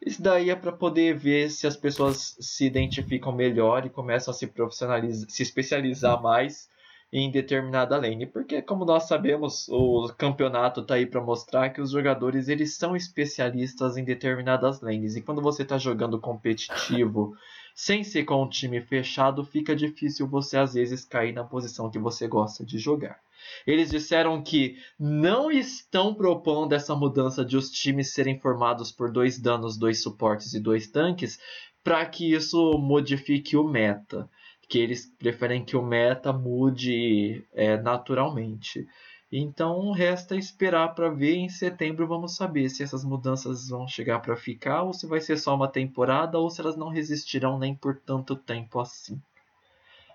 [0.00, 4.34] Isso daí é para poder ver se as pessoas se identificam melhor e começam a
[4.34, 6.66] se profissionalizar, se especializar mais
[7.12, 11.90] em determinada lane, porque como nós sabemos, o campeonato está aí para mostrar que os
[11.90, 15.14] jogadores eles são especialistas em determinadas lanes.
[15.14, 17.36] E quando você está jogando competitivo,
[17.76, 21.98] sem ser com um time fechado, fica difícil você às vezes cair na posição que
[21.98, 23.20] você gosta de jogar.
[23.66, 29.38] Eles disseram que não estão propondo essa mudança de os times serem formados por dois
[29.38, 31.38] danos, dois suportes e dois tanques,
[31.82, 34.28] para que isso modifique o meta.
[34.68, 38.86] Que eles preferem que o meta mude é, naturalmente.
[39.30, 41.36] Então resta esperar para ver.
[41.36, 45.38] Em setembro vamos saber se essas mudanças vão chegar para ficar ou se vai ser
[45.38, 49.20] só uma temporada ou se elas não resistirão nem por tanto tempo assim.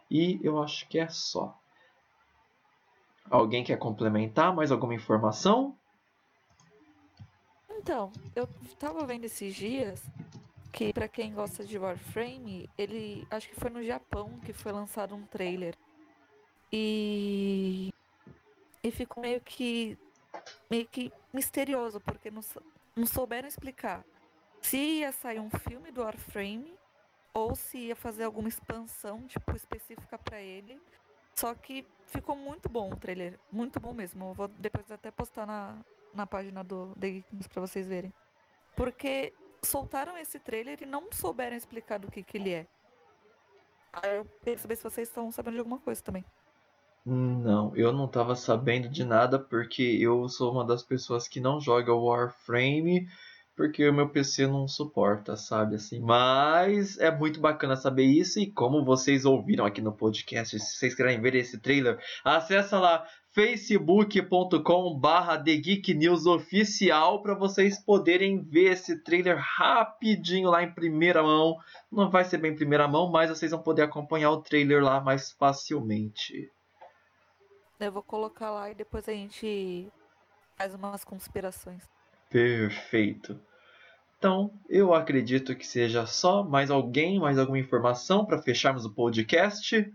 [0.09, 1.59] E eu acho que é só.
[3.29, 5.77] Alguém quer complementar mais alguma informação?
[7.69, 8.47] Então, eu
[8.79, 10.03] tava vendo esses dias
[10.71, 15.15] que para quem gosta de Warframe, ele acho que foi no Japão que foi lançado
[15.15, 15.75] um trailer.
[16.71, 17.93] E
[18.83, 19.97] e ficou meio que
[20.69, 22.41] meio que misterioso, porque não,
[22.95, 24.03] não souberam explicar
[24.61, 26.73] se ia sair um filme do Warframe
[27.33, 30.79] ou se ia fazer alguma expansão tipo específica para ele.
[31.37, 34.29] Só que ficou muito bom o trailer, muito bom mesmo.
[34.29, 35.77] Eu vou depois até postar na,
[36.13, 38.11] na página do The Geeks pra vocês verem.
[38.75, 42.67] Porque soltaram esse trailer e não souberam explicar do que, que ele é.
[43.93, 46.25] Aí eu queria saber se vocês estão sabendo de alguma coisa também.
[47.05, 51.61] Não, eu não tava sabendo de nada porque eu sou uma das pessoas que não
[51.61, 53.07] joga Warframe
[53.57, 55.99] porque o meu PC não suporta, sabe assim.
[55.99, 60.93] Mas é muito bacana saber isso e como vocês ouviram aqui no podcast, se vocês
[60.93, 63.03] querem ver esse trailer, acessa lá
[63.33, 70.71] facebook.com barra The Geek News Oficial para vocês poderem ver esse trailer rapidinho lá em
[70.71, 71.57] primeira mão.
[71.91, 75.01] Não vai ser bem em primeira mão, mas vocês vão poder acompanhar o trailer lá
[75.01, 76.51] mais facilmente.
[77.79, 79.87] Eu vou colocar lá e depois a gente
[80.55, 81.96] faz umas conspirações.
[82.29, 83.39] Perfeito.
[84.17, 89.93] Então, eu acredito que seja só mais alguém, mais alguma informação para fecharmos o podcast?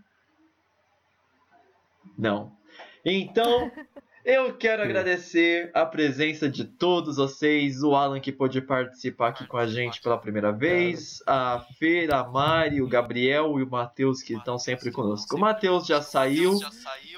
[2.17, 2.55] Não.
[3.03, 3.69] Então,
[4.23, 9.57] eu quero agradecer a presença de todos vocês, o Alan que pôde participar aqui com
[9.57, 14.35] a gente pela primeira vez, a Feira, a Mari, o Gabriel e o Matheus que
[14.35, 15.35] estão sempre conosco.
[15.35, 16.57] O Matheus já saiu,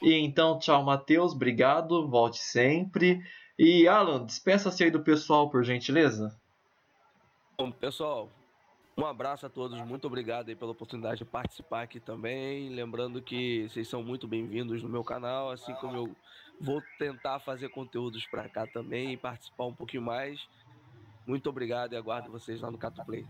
[0.02, 3.22] e então tchau Matheus, obrigado, volte sempre.
[3.58, 6.38] E Alan, despeça-se aí do pessoal, por gentileza.
[7.58, 8.30] Bom, pessoal,
[8.98, 12.70] um abraço a todos, muito obrigado aí pela oportunidade de participar aqui também.
[12.70, 16.16] Lembrando que vocês são muito bem-vindos no meu canal, assim como eu
[16.60, 20.46] vou tentar fazer conteúdos para cá também e participar um pouquinho mais.
[21.26, 23.26] Muito obrigado e aguardo vocês lá no Cato Play.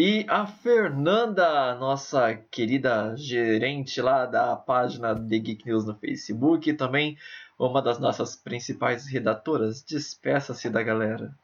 [0.00, 7.18] E a Fernanda, nossa querida gerente lá da página The Geek News no Facebook, também
[7.58, 11.36] uma das nossas principais redatoras, despeça-se da galera.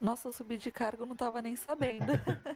[0.00, 2.12] Nossa, eu subi de cargo, não tava nem sabendo.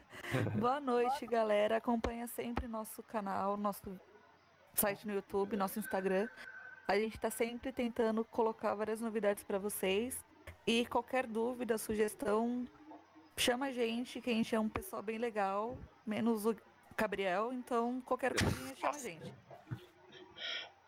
[0.57, 1.79] Boa noite, galera.
[1.79, 3.99] Acompanha sempre nosso canal, nosso
[4.73, 6.29] site no YouTube, nosso Instagram.
[6.87, 10.25] A gente tá sempre tentando colocar várias novidades para vocês.
[10.65, 12.69] E qualquer dúvida, sugestão,
[13.37, 16.57] chama a gente, que a gente é um pessoal bem legal, menos o
[16.97, 19.33] Gabriel, então qualquer coisa chama a gente.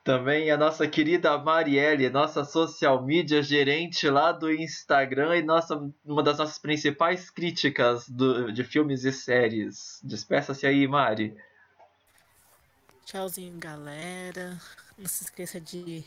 [0.06, 5.74] Também a nossa querida Marielle, nossa social media gerente lá do Instagram e nossa,
[6.04, 10.00] uma das nossas principais críticas do, de filmes e séries.
[10.04, 11.36] Despeça-se aí, Mari.
[13.04, 14.56] Tchauzinho, galera.
[14.96, 16.04] Não se esqueça de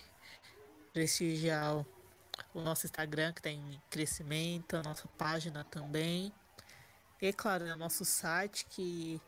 [0.93, 1.85] prestigiar
[2.53, 6.31] o nosso Instagram, que está em crescimento, a nossa página também.
[7.21, 9.21] E, claro, o nosso site, que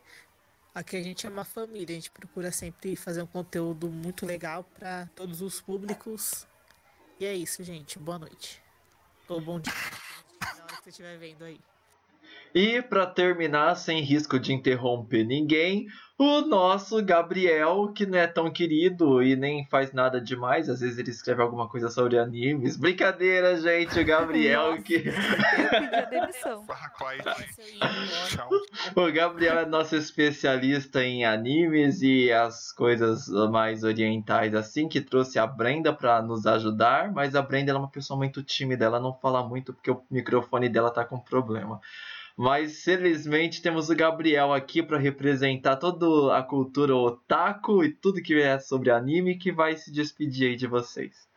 [0.74, 4.64] Aqui a gente é uma família, a gente procura sempre fazer um conteúdo muito legal
[4.64, 6.48] para todos os públicos.
[7.20, 8.00] E é isso, gente.
[8.00, 8.64] Boa noite.
[9.28, 9.74] Ou bom dia,
[10.42, 11.60] na hora que você estiver vendo aí.
[12.56, 15.88] E para terminar, sem risco de interromper ninguém,
[16.24, 21.00] o nosso Gabriel, que não é tão querido e nem faz nada demais, às vezes
[21.00, 22.78] ele escreve alguma coisa sobre animes.
[22.78, 24.96] Brincadeira, gente, o Gabriel Nossa, que.
[24.96, 26.66] Eu pedi a demissão.
[28.96, 35.40] O Gabriel é nosso especialista em animes e as coisas mais orientais, assim, que trouxe
[35.40, 39.14] a Brenda para nos ajudar, mas a Brenda é uma pessoa muito tímida, ela não
[39.14, 41.80] fala muito porque o microfone dela tá com problema.
[42.38, 48.42] Mas felizmente temos o Gabriel aqui para representar toda a cultura otaku e tudo que
[48.42, 51.30] é sobre anime que vai se despedir aí de vocês.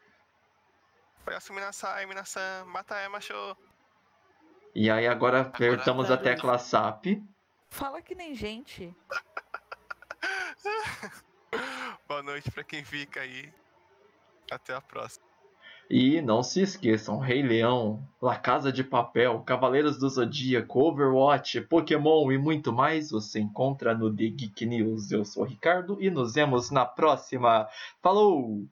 [4.75, 7.23] E aí agora apertamos a tecla SAP.
[7.71, 8.95] Fala que nem gente.
[12.09, 13.53] Boa noite pra quem fica aí.
[14.51, 15.34] Até a próxima.
[15.91, 22.33] E não se esqueçam, Rei Leão, La Casa de Papel, Cavaleiros do Zodíaco, Overwatch, Pokémon
[22.33, 25.11] e muito mais você encontra no The Geek News.
[25.11, 27.69] Eu sou o Ricardo e nos vemos na próxima.
[28.03, 28.67] Falou!